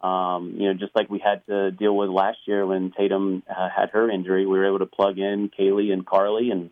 um, 0.02 0.56
you 0.58 0.68
know 0.68 0.74
just 0.74 0.96
like 0.96 1.08
we 1.08 1.20
had 1.20 1.46
to 1.46 1.70
deal 1.72 1.96
with 1.96 2.10
last 2.10 2.40
year 2.46 2.66
when 2.66 2.92
Tatum 2.98 3.44
uh, 3.48 3.70
had 3.70 3.92
her 3.92 4.10
injury 4.10 4.48
we 4.48 4.58
were 4.58 4.66
able 4.66 4.80
to 4.80 4.88
plug 4.88 5.20
in 5.20 5.50
Kaylee 5.50 5.94
and 5.94 6.06
Carly 6.06 6.50
and 6.50 6.72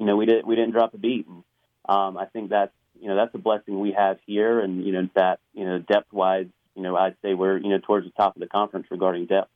you 0.00 0.06
know, 0.06 0.16
we 0.16 0.26
didn't 0.26 0.46
we 0.46 0.56
didn't 0.56 0.72
drop 0.72 0.94
a 0.94 0.98
beat. 0.98 1.26
And 1.28 1.44
um, 1.88 2.16
I 2.16 2.24
think 2.24 2.50
that's 2.50 2.72
you 2.98 3.08
know 3.08 3.16
that's 3.16 3.34
a 3.34 3.38
blessing 3.38 3.78
we 3.78 3.92
have 3.92 4.18
here, 4.26 4.58
and 4.58 4.84
you 4.84 4.92
know 4.92 5.08
that 5.14 5.38
you 5.52 5.64
know 5.64 5.78
depth 5.78 6.12
wise, 6.12 6.46
you 6.74 6.82
know 6.82 6.96
I'd 6.96 7.16
say 7.22 7.34
we're 7.34 7.58
you 7.58 7.68
know 7.68 7.78
towards 7.78 8.06
the 8.06 8.12
top 8.12 8.34
of 8.34 8.40
the 8.40 8.48
conference 8.48 8.86
regarding 8.90 9.26
depth. 9.26 9.50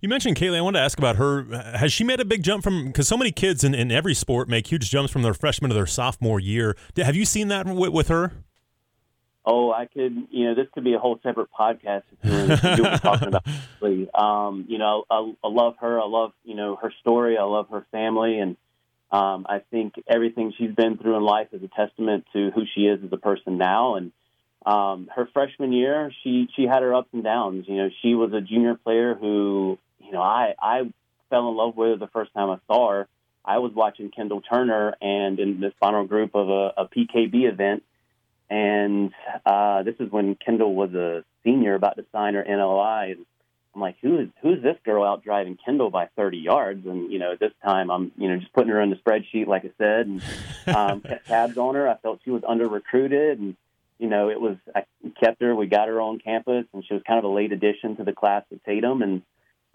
You 0.00 0.08
mentioned 0.08 0.36
Kaylee. 0.36 0.58
I 0.58 0.60
wanted 0.60 0.78
to 0.78 0.84
ask 0.84 0.96
about 0.96 1.16
her. 1.16 1.42
Has 1.76 1.92
she 1.92 2.04
made 2.04 2.20
a 2.20 2.24
big 2.24 2.44
jump 2.44 2.62
from? 2.62 2.86
Because 2.86 3.08
so 3.08 3.16
many 3.16 3.32
kids 3.32 3.64
in, 3.64 3.74
in 3.74 3.90
every 3.90 4.14
sport 4.14 4.48
make 4.48 4.68
huge 4.68 4.88
jumps 4.88 5.12
from 5.12 5.22
their 5.22 5.34
freshman 5.34 5.70
to 5.70 5.74
their 5.74 5.86
sophomore 5.86 6.38
year. 6.38 6.76
Have 6.96 7.16
you 7.16 7.24
seen 7.24 7.48
that 7.48 7.66
with, 7.66 7.90
with 7.90 8.06
her? 8.06 8.32
Oh, 9.44 9.72
I 9.72 9.86
could. 9.86 10.28
You 10.30 10.44
know, 10.44 10.54
this 10.54 10.68
could 10.72 10.84
be 10.84 10.94
a 10.94 11.00
whole 11.00 11.18
separate 11.24 11.48
podcast 11.50 12.02
if 12.22 12.78
you're 12.78 12.98
talking 12.98 13.28
about. 13.28 13.44
Um, 14.14 14.66
you 14.68 14.78
know, 14.78 15.04
I, 15.08 15.32
I 15.42 15.48
love 15.48 15.76
her. 15.80 16.00
I 16.00 16.04
love 16.06 16.32
you 16.44 16.54
know 16.54 16.76
her 16.76 16.92
story. 17.00 17.38
I 17.38 17.44
love 17.44 17.68
her 17.70 17.86
family, 17.90 18.38
and 18.38 18.56
um, 19.10 19.46
I 19.48 19.60
think 19.70 19.94
everything 20.06 20.52
she's 20.56 20.74
been 20.74 20.98
through 20.98 21.16
in 21.16 21.22
life 21.22 21.48
is 21.52 21.62
a 21.62 21.68
testament 21.68 22.26
to 22.34 22.50
who 22.50 22.64
she 22.74 22.82
is 22.82 23.02
as 23.02 23.12
a 23.12 23.16
person 23.16 23.56
now. 23.56 23.94
And 23.94 24.12
um, 24.66 25.08
her 25.14 25.28
freshman 25.32 25.72
year, 25.72 26.12
she 26.22 26.48
she 26.54 26.64
had 26.64 26.82
her 26.82 26.94
ups 26.94 27.08
and 27.12 27.24
downs. 27.24 27.64
You 27.68 27.76
know, 27.76 27.90
she 28.02 28.14
was 28.14 28.32
a 28.32 28.40
junior 28.40 28.74
player 28.74 29.14
who, 29.14 29.78
you 30.00 30.12
know, 30.12 30.20
I 30.20 30.54
I 30.60 30.92
fell 31.30 31.48
in 31.48 31.56
love 31.56 31.76
with 31.76 32.00
the 32.00 32.08
first 32.08 32.34
time 32.34 32.50
I 32.50 32.58
saw 32.66 32.90
her. 32.90 33.08
I 33.44 33.58
was 33.58 33.72
watching 33.72 34.10
Kendall 34.10 34.42
Turner 34.42 34.94
and 35.00 35.38
in 35.38 35.60
this 35.60 35.72
final 35.80 36.04
group 36.04 36.34
of 36.34 36.50
a, 36.50 36.82
a 36.82 36.88
PKB 36.88 37.50
event, 37.50 37.82
and 38.50 39.12
uh, 39.46 39.84
this 39.84 39.94
is 40.00 40.12
when 40.12 40.34
Kendall 40.34 40.74
was 40.74 40.92
a 40.92 41.24
senior 41.44 41.74
about 41.74 41.96
to 41.96 42.04
sign 42.12 42.34
her 42.34 42.44
NLI. 42.44 43.12
And 43.12 43.26
I'm 43.74 43.80
like, 43.80 43.96
who 44.00 44.18
is 44.18 44.28
who's 44.42 44.62
this 44.62 44.76
girl 44.84 45.04
out 45.04 45.22
driving 45.22 45.58
Kendall 45.64 45.90
by 45.90 46.08
30 46.16 46.38
yards? 46.38 46.86
And 46.86 47.12
you 47.12 47.18
know, 47.18 47.32
at 47.32 47.40
this 47.40 47.52
time 47.64 47.90
I'm 47.90 48.12
you 48.16 48.28
know 48.28 48.38
just 48.38 48.52
putting 48.52 48.70
her 48.70 48.80
in 48.80 48.90
the 48.90 48.96
spreadsheet, 48.96 49.46
like 49.46 49.64
I 49.64 49.70
said, 49.78 50.06
and 50.06 50.22
um, 50.74 51.00
kept 51.08 51.26
tabs 51.26 51.58
on 51.58 51.74
her. 51.74 51.88
I 51.88 51.96
felt 51.96 52.20
she 52.24 52.30
was 52.30 52.42
under 52.46 52.68
recruited, 52.68 53.38
and 53.38 53.56
you 53.98 54.08
know, 54.08 54.30
it 54.30 54.40
was 54.40 54.56
I 54.74 54.84
kept 55.20 55.42
her. 55.42 55.54
We 55.54 55.66
got 55.66 55.88
her 55.88 56.00
on 56.00 56.18
campus, 56.18 56.64
and 56.72 56.84
she 56.86 56.94
was 56.94 57.02
kind 57.06 57.18
of 57.18 57.24
a 57.24 57.34
late 57.34 57.52
addition 57.52 57.96
to 57.96 58.04
the 58.04 58.12
class 58.12 58.44
of 58.50 58.62
Tatum, 58.64 59.02
and 59.02 59.22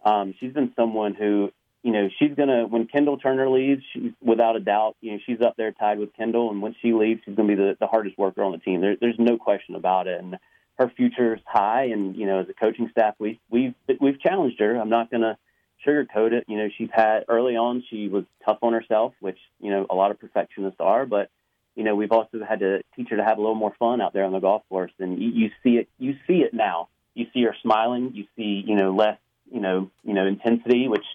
um, 0.04 0.34
she's 0.40 0.54
been 0.54 0.74
someone 0.76 1.14
who 1.14 1.52
you 1.84 1.92
know 1.92 2.10
she's 2.20 2.36
gonna 2.36 2.66
when 2.66 2.88
Kendall 2.88 3.18
Turner 3.18 3.50
leaves, 3.50 3.84
she's 3.94 4.12
without 4.22 4.56
a 4.56 4.60
doubt, 4.60 4.96
you 5.02 5.14
know, 5.14 5.20
she's 5.26 5.42
up 5.42 5.56
there 5.56 5.72
tied 5.72 6.00
with 6.00 6.16
Kendall, 6.16 6.50
and 6.50 6.62
when 6.62 6.76
she 6.82 6.94
leaves, 6.94 7.22
she's 7.26 7.36
gonna 7.36 7.48
be 7.48 7.56
the, 7.56 7.78
the 7.80 7.88
hardest 7.88 8.18
worker 8.18 8.44
on 8.44 8.54
the 8.54 8.58
team. 8.58 8.82
There, 8.82 8.96
there's 9.00 9.20
no 9.20 9.38
question 9.38 9.76
about 9.76 10.08
it, 10.08 10.20
and 10.20 10.38
her 10.78 10.92
future's 10.96 11.40
high, 11.46 11.86
and 11.86 12.16
you 12.16 12.26
know, 12.26 12.40
as 12.40 12.50
a 12.50 12.54
coaching 12.54 12.90
staff, 12.92 13.16
we 13.20 13.40
we've 13.50 13.76
we've 14.00 14.20
challenged 14.20 14.60
her. 14.60 14.76
I'm 14.76 14.90
not 14.90 15.12
going 15.12 15.22
to 15.22 15.38
sugarcoat 15.86 16.32
it. 16.32 16.46
You 16.48 16.58
know, 16.58 16.70
she's 16.78 16.90
had 16.92 17.26
early 17.28 17.56
on 17.56 17.84
she 17.90 18.08
was 18.08 18.24
tough 18.46 18.60
on 18.62 18.74
herself, 18.74 19.14
which 19.20 19.38
you 19.60 19.72
know 19.72 19.86
a 19.90 19.96
lot 19.96 20.12
of 20.12 20.20
perfectionists 20.20 20.80
are, 20.80 21.06
but 21.06 21.30
you 21.76 21.84
know 21.84 21.96
we've 21.96 22.12
also 22.12 22.40
had 22.48 22.60
to 22.60 22.82
teach 22.96 23.10
her 23.10 23.18
to 23.18 23.24
have 23.24 23.38
a 23.38 23.42
little 23.42 23.56
more 23.56 23.76
fun 23.78 24.02
out 24.02 24.14
there 24.14 24.26
on 24.26 24.32
the 24.32 24.40
golf 24.40 24.64
course, 24.70 24.92
and 25.00 25.22
you, 25.22 25.30
you 25.30 25.50
see 25.64 25.78
it. 25.78 25.90
You 26.00 26.16
see 26.28 26.38
it 26.38 26.54
now. 26.54 26.90
You 27.14 27.28
see 27.34 27.44
her 27.44 27.56
smiling. 27.62 28.12
You 28.16 28.26
see 28.36 28.64
you 28.66 28.76
know 28.76 28.96
less 28.96 29.18
you 29.52 29.60
know 29.60 29.92
you 30.04 30.14
know 30.14 30.26
intensity, 30.26 30.88
which 30.88 31.06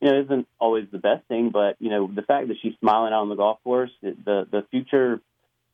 you 0.00 0.10
know 0.10 0.20
isn't 0.22 0.46
always 0.60 0.86
the 0.92 0.98
best 0.98 1.26
thing, 1.26 1.50
but 1.50 1.76
you 1.80 1.90
know 1.90 2.08
the 2.14 2.22
fact 2.22 2.48
that 2.48 2.56
she's 2.62 2.74
smiling 2.78 3.12
out 3.12 3.22
on 3.22 3.28
the 3.28 3.34
golf 3.34 3.58
course, 3.64 3.90
the 4.00 4.46
the 4.48 4.64
future 4.70 5.20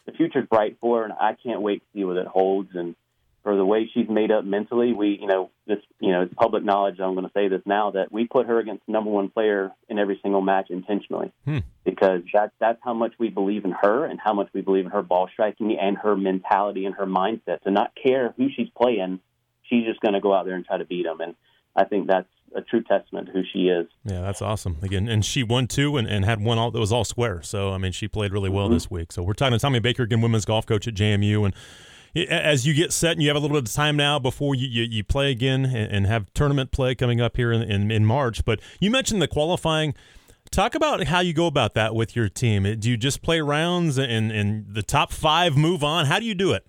the 0.07 0.13
future's 0.13 0.47
bright 0.49 0.77
for 0.81 0.99
her, 0.99 1.05
and 1.05 1.13
I 1.13 1.35
can't 1.43 1.63
wait 1.63 1.81
to 1.81 1.99
see 1.99 2.05
what 2.05 2.17
it 2.17 2.27
holds 2.27 2.71
and 2.75 2.95
for 3.45 3.57
the 3.57 3.65
way 3.65 3.89
she's 3.93 4.09
made 4.09 4.33
up 4.33 4.45
mentally. 4.45 4.95
We, 4.95 5.19
you 5.21 5.29
know, 5.29 5.51
this, 5.67 5.79
you 6.01 6.11
know, 6.11 6.23
it's 6.23 6.35
public 6.35 6.65
knowledge. 6.65 6.99
I'm 6.99 7.15
going 7.15 7.27
to 7.27 7.33
say 7.35 7.49
this 7.49 7.61
now 7.67 7.93
that 7.93 8.11
we 8.11 8.27
put 8.27 8.47
her 8.47 8.59
against 8.59 8.89
number 8.89 9.11
one 9.11 9.29
player 9.29 9.71
in 9.89 9.99
every 9.99 10.19
single 10.23 10.41
match 10.41 10.71
intentionally 10.71 11.31
hmm. 11.45 11.59
because 11.85 12.23
that's 12.33 12.53
that's 12.59 12.81
how 12.83 12.95
much 12.95 13.13
we 13.19 13.29
believe 13.29 13.65
in 13.65 13.73
her 13.73 14.07
and 14.07 14.19
how 14.19 14.33
much 14.33 14.49
we 14.55 14.63
believe 14.63 14.87
in 14.87 14.91
her 14.91 15.03
ball 15.03 15.29
striking 15.33 15.79
and 15.79 15.99
her 15.99 16.17
mentality 16.17 16.87
and 16.87 16.95
her 16.95 17.07
mindset 17.07 17.61
to 17.63 17.71
not 17.71 17.93
care 18.03 18.35
who 18.39 18.49
she's 18.57 18.71
playing. 18.81 19.21
She's 19.65 19.85
just 19.85 20.01
going 20.01 20.15
to 20.15 20.21
go 20.21 20.35
out 20.35 20.47
there 20.47 20.55
and 20.55 20.65
try 20.65 20.79
to 20.79 20.87
beat 20.87 21.05
them. 21.05 21.21
And 21.21 21.35
I 21.77 21.85
think 21.85 22.07
that's 22.07 22.29
a 22.57 22.63
true 22.63 22.83
testament 22.83 23.27
to 23.27 23.33
who 23.33 23.43
she 23.53 23.67
is. 23.67 23.87
Yeah, 24.05 24.23
that's 24.23 24.41
awesome. 24.41 24.79
Again, 24.81 25.07
and 25.07 25.23
she 25.23 25.43
won 25.43 25.67
two 25.67 25.99
and, 25.99 26.09
and 26.09 26.25
had 26.25 26.41
one 26.41 26.57
all 26.57 26.71
that 26.71 26.81
was 26.81 26.93
all 26.93 27.05
square. 27.05 27.43
So 27.43 27.73
I 27.73 27.79
mean, 27.79 27.93
she 27.93 28.09
played 28.09 28.33
really 28.33 28.49
well 28.49 28.67
mm-hmm. 28.67 28.75
this 28.75 28.91
week. 28.91 29.13
So 29.13 29.23
we're 29.23 29.35
talking 29.35 29.53
to 29.53 29.59
Tommy 29.59 29.81
Baker, 29.81 30.05
again, 30.05 30.23
women's 30.23 30.47
golf 30.47 30.65
coach 30.65 30.89
at 30.89 30.95
JMU, 30.95 31.45
and 31.45 31.55
as 32.15 32.67
you 32.67 32.75
get 32.75 32.93
set 32.93 33.13
and 33.13 33.23
you 33.23 33.29
have 33.29 33.37
a 33.37 33.41
little 33.41 33.57
bit 33.57 33.69
of 33.69 33.75
time 33.75 33.97
now 33.97 34.19
before 34.19 34.55
you, 34.55 34.69
you, 34.69 34.83
you 34.85 35.05
play 35.05 35.31
again 35.31 35.65
and, 35.65 35.93
and, 35.93 36.07
have 36.07 36.33
tournament 36.33 36.71
play 36.71 36.95
coming 36.95 37.21
up 37.21 37.37
here 37.37 37.53
in, 37.53 37.63
in, 37.63 37.91
in 37.91 38.05
March. 38.05 38.45
But 38.45 38.61
you 38.81 38.91
mentioned 38.91 39.21
the 39.21 39.29
qualifying. 39.29 39.95
Talk 40.51 40.75
about 40.75 41.05
how 41.05 41.21
you 41.21 41.33
go 41.33 41.47
about 41.47 41.75
that 41.75 41.95
with 41.95 42.15
your 42.15 42.29
team. 42.29 42.63
Do 42.79 42.89
you 42.89 42.97
just 42.97 43.23
play 43.23 43.41
rounds 43.41 43.99
and, 43.99 44.31
and 44.31 44.67
the 44.73 44.83
top 44.83 45.13
five 45.13 45.57
move 45.57 45.83
on? 45.83 46.07
How 46.07 46.21
do 46.21 46.27
you 46.27 46.35
do 46.35 46.53
it? 46.53 46.65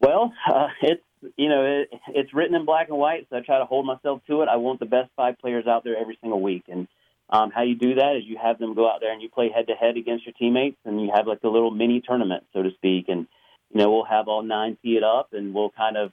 Well, 0.00 0.32
uh, 0.52 0.66
it's 0.82 1.02
you 1.36 1.48
know 1.48 1.64
it, 1.64 2.00
it's 2.08 2.34
written 2.34 2.56
in 2.56 2.66
black 2.66 2.88
and 2.88 2.98
white, 2.98 3.28
so 3.30 3.36
I 3.36 3.40
try 3.40 3.58
to 3.58 3.64
hold 3.64 3.86
myself 3.86 4.20
to 4.26 4.42
it. 4.42 4.48
I 4.48 4.56
want 4.56 4.80
the 4.80 4.86
best 4.86 5.10
five 5.16 5.38
players 5.38 5.66
out 5.66 5.84
there 5.84 5.96
every 5.96 6.18
single 6.20 6.42
week, 6.42 6.64
and 6.68 6.88
um, 7.30 7.50
how 7.54 7.62
you 7.62 7.76
do 7.76 7.94
that 7.94 8.16
is 8.16 8.24
you 8.26 8.36
have 8.42 8.58
them 8.58 8.74
go 8.74 8.90
out 8.90 9.00
there 9.00 9.12
and 9.12 9.22
you 9.22 9.30
play 9.30 9.48
head 9.54 9.68
to 9.68 9.74
head 9.74 9.96
against 9.96 10.26
your 10.26 10.34
teammates, 10.34 10.76
and 10.84 11.00
you 11.00 11.10
have 11.14 11.28
like 11.28 11.38
a 11.44 11.48
little 11.48 11.70
mini 11.70 12.02
tournament, 12.04 12.42
so 12.52 12.62
to 12.62 12.70
speak, 12.74 13.06
and 13.08 13.28
you 13.72 13.80
know, 13.80 13.90
we'll 13.90 14.04
have 14.04 14.28
all 14.28 14.42
nine 14.42 14.76
tee 14.82 14.96
it 14.96 15.04
up 15.04 15.32
and 15.32 15.54
we'll 15.54 15.70
kind 15.70 15.96
of, 15.96 16.12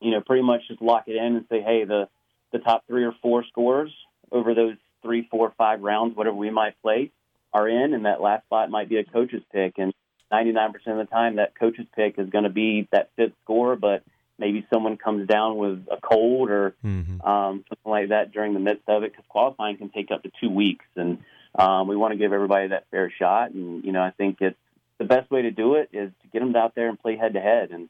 you 0.00 0.10
know, 0.10 0.20
pretty 0.20 0.42
much 0.42 0.62
just 0.68 0.80
lock 0.80 1.04
it 1.06 1.16
in 1.16 1.36
and 1.36 1.44
say, 1.50 1.60
hey, 1.60 1.84
the, 1.84 2.08
the 2.52 2.58
top 2.58 2.84
three 2.86 3.04
or 3.04 3.14
four 3.22 3.44
scores 3.44 3.92
over 4.32 4.54
those 4.54 4.76
three, 5.02 5.28
four, 5.30 5.52
five 5.58 5.82
rounds, 5.82 6.16
whatever 6.16 6.36
we 6.36 6.50
might 6.50 6.80
play, 6.82 7.10
are 7.52 7.68
in, 7.68 7.94
and 7.94 8.06
that 8.06 8.20
last 8.20 8.44
spot 8.46 8.70
might 8.70 8.88
be 8.88 8.96
a 8.96 9.04
coach's 9.04 9.42
pick. 9.52 9.74
And 9.78 9.92
99% 10.32 10.74
of 10.86 10.96
the 10.96 11.04
time, 11.04 11.36
that 11.36 11.58
coach's 11.58 11.86
pick 11.94 12.18
is 12.18 12.30
going 12.30 12.44
to 12.44 12.50
be 12.50 12.88
that 12.90 13.10
fifth 13.16 13.34
score, 13.44 13.76
but 13.76 14.02
maybe 14.38 14.66
someone 14.72 14.96
comes 14.96 15.28
down 15.28 15.58
with 15.58 15.86
a 15.90 15.98
cold 16.02 16.50
or 16.50 16.74
mm-hmm. 16.84 17.20
um, 17.20 17.64
something 17.68 17.90
like 17.90 18.08
that 18.08 18.32
during 18.32 18.54
the 18.54 18.60
midst 18.60 18.88
of 18.88 19.04
it, 19.04 19.12
because 19.12 19.24
qualifying 19.28 19.76
can 19.76 19.90
take 19.90 20.10
up 20.10 20.22
to 20.22 20.30
two 20.40 20.50
weeks. 20.50 20.86
And 20.96 21.18
um, 21.56 21.86
we 21.86 21.96
want 21.96 22.12
to 22.12 22.18
give 22.18 22.32
everybody 22.32 22.68
that 22.68 22.86
fair 22.90 23.12
shot. 23.16 23.52
And, 23.52 23.84
you 23.84 23.92
know, 23.92 24.02
I 24.02 24.10
think 24.10 24.38
it's, 24.40 24.56
the 24.98 25.04
best 25.04 25.30
way 25.30 25.42
to 25.42 25.50
do 25.50 25.74
it 25.74 25.90
is 25.92 26.10
to 26.22 26.28
get 26.32 26.40
them 26.40 26.54
out 26.56 26.74
there 26.74 26.88
and 26.88 26.98
play 26.98 27.16
head 27.16 27.34
to 27.34 27.40
head. 27.40 27.70
And 27.70 27.88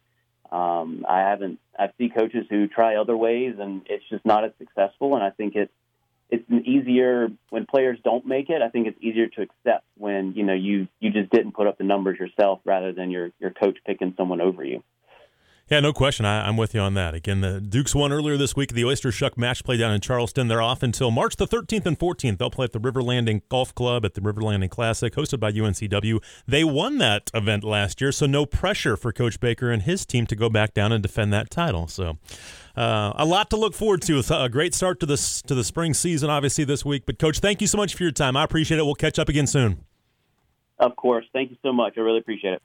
um, 0.51 1.05
I 1.09 1.21
haven't. 1.21 1.59
I 1.79 1.91
see 1.99 2.09
coaches 2.09 2.47
who 2.49 2.69
try 2.69 2.97
other 2.97 3.17
ways, 3.17 3.57
and 3.59 3.83
it's 3.87 4.05
just 4.09 4.25
not 4.25 4.45
as 4.45 4.53
successful. 4.59 5.15
And 5.15 5.25
I 5.25 5.31
think 5.31 5.55
it's 5.57 5.73
it's 6.31 6.49
an 6.49 6.67
easier 6.67 7.29
when 7.51 7.67
players 7.67 7.99
don't 8.03 8.27
make 8.27 8.51
it. 8.51 8.63
I 8.63 8.69
think 8.69 8.87
it's 8.87 8.99
easier 9.01 9.29
to 9.29 9.43
accept 9.43 9.85
when 9.97 10.33
you 10.35 10.45
know 10.45 10.55
you 10.55 10.89
you 11.01 11.11
just 11.11 11.31
didn't 11.31 11.53
put 11.53 11.67
up 11.67 11.79
the 11.79 11.85
numbers 11.85 12.19
yourself, 12.19 12.61
rather 12.65 12.93
than 12.93 13.11
your 13.11 13.31
your 13.41 13.51
coach 13.51 13.79
picking 13.87 14.15
someone 14.17 14.41
over 14.41 14.65
you. 14.65 14.83
Yeah, 15.71 15.81
no 15.81 15.95
question. 15.95 16.27
I, 16.27 16.47
am 16.47 16.59
with 16.59 16.75
you 16.75 16.81
on 16.81 16.93
that. 16.95 17.15
Again, 17.15 17.41
the 17.41 17.59
Dukes 17.59 17.95
won 17.95 18.13
earlier 18.13 18.37
this 18.37 18.55
week. 18.55 18.75
The 18.75 18.85
Oyster 18.85 19.11
Shuck 19.11 19.39
match 19.39 19.65
play 19.65 19.79
down 19.79 19.93
in 19.93 20.03
Charleston. 20.03 20.49
They're 20.49 20.61
off 20.61 20.83
until 20.83 21.11
March 21.11 21.37
the 21.37 21.47
13th 21.47 21.87
and 21.87 21.99
14th. 21.99 22.37
They'll 22.37 22.51
play 22.51 22.65
at 22.65 22.73
the 22.73 22.79
River 22.79 23.03
Landing 23.03 23.41
Golf 23.49 23.75
Club 23.75 24.05
at 24.05 24.13
the 24.13 24.21
River 24.21 24.43
Landing 24.43 24.69
Classic, 24.69 25.15
hosted 25.15 25.41
by 25.41 25.51
UNCW. 25.53 26.23
They 26.47 26.65
won 26.65 26.99
that 26.99 27.31
event 27.33 27.65
last 27.65 28.03
year, 28.03 28.13
so 28.13 28.27
no 28.27 28.45
pressure 28.45 28.95
for 28.95 29.11
Coach 29.11 29.41
Baker 29.41 29.71
and 29.71 29.83
his 29.83 30.05
team 30.05 30.27
to 30.27 30.37
go 30.37 30.51
back 30.51 30.75
down 30.75 30.93
and 30.93 31.03
defend 31.03 31.33
that 31.33 31.51
title. 31.51 31.89
So. 31.89 32.19
Uh, 32.77 33.13
a 33.15 33.25
lot 33.25 33.51
to 33.51 33.57
look 33.57 33.73
forward 33.73 34.03
to. 34.03 34.21
A 34.31 34.49
great 34.49 34.75
start 34.75 34.99
to 34.99 35.07
this 35.07 35.41
to 35.43 35.55
the 35.55 35.63
spring 35.63 35.95
season, 35.95 36.29
obviously 36.29 36.65
this 36.65 36.85
week. 36.85 37.07
But 37.07 37.21
coach, 37.21 37.39
thank 37.39 37.61
you 37.61 37.69
so 37.69 37.79
much 37.79 37.95
for 37.95 38.03
your 38.03 38.11
time. 38.11 38.37
I 38.37 38.43
appreciate 38.43 38.79
it. 38.79 38.85
We'll 38.85 38.97
catch 38.97 39.17
up 39.17 39.29
again 39.29 39.47
soon. 39.47 39.85
Of 40.81 40.97
course. 40.97 41.25
Thank 41.33 41.51
you 41.51 41.57
so 41.63 41.73
much. 41.73 41.95
I 41.97 42.01
really 42.01 42.19
appreciate 42.19 42.55
it. 42.55 42.63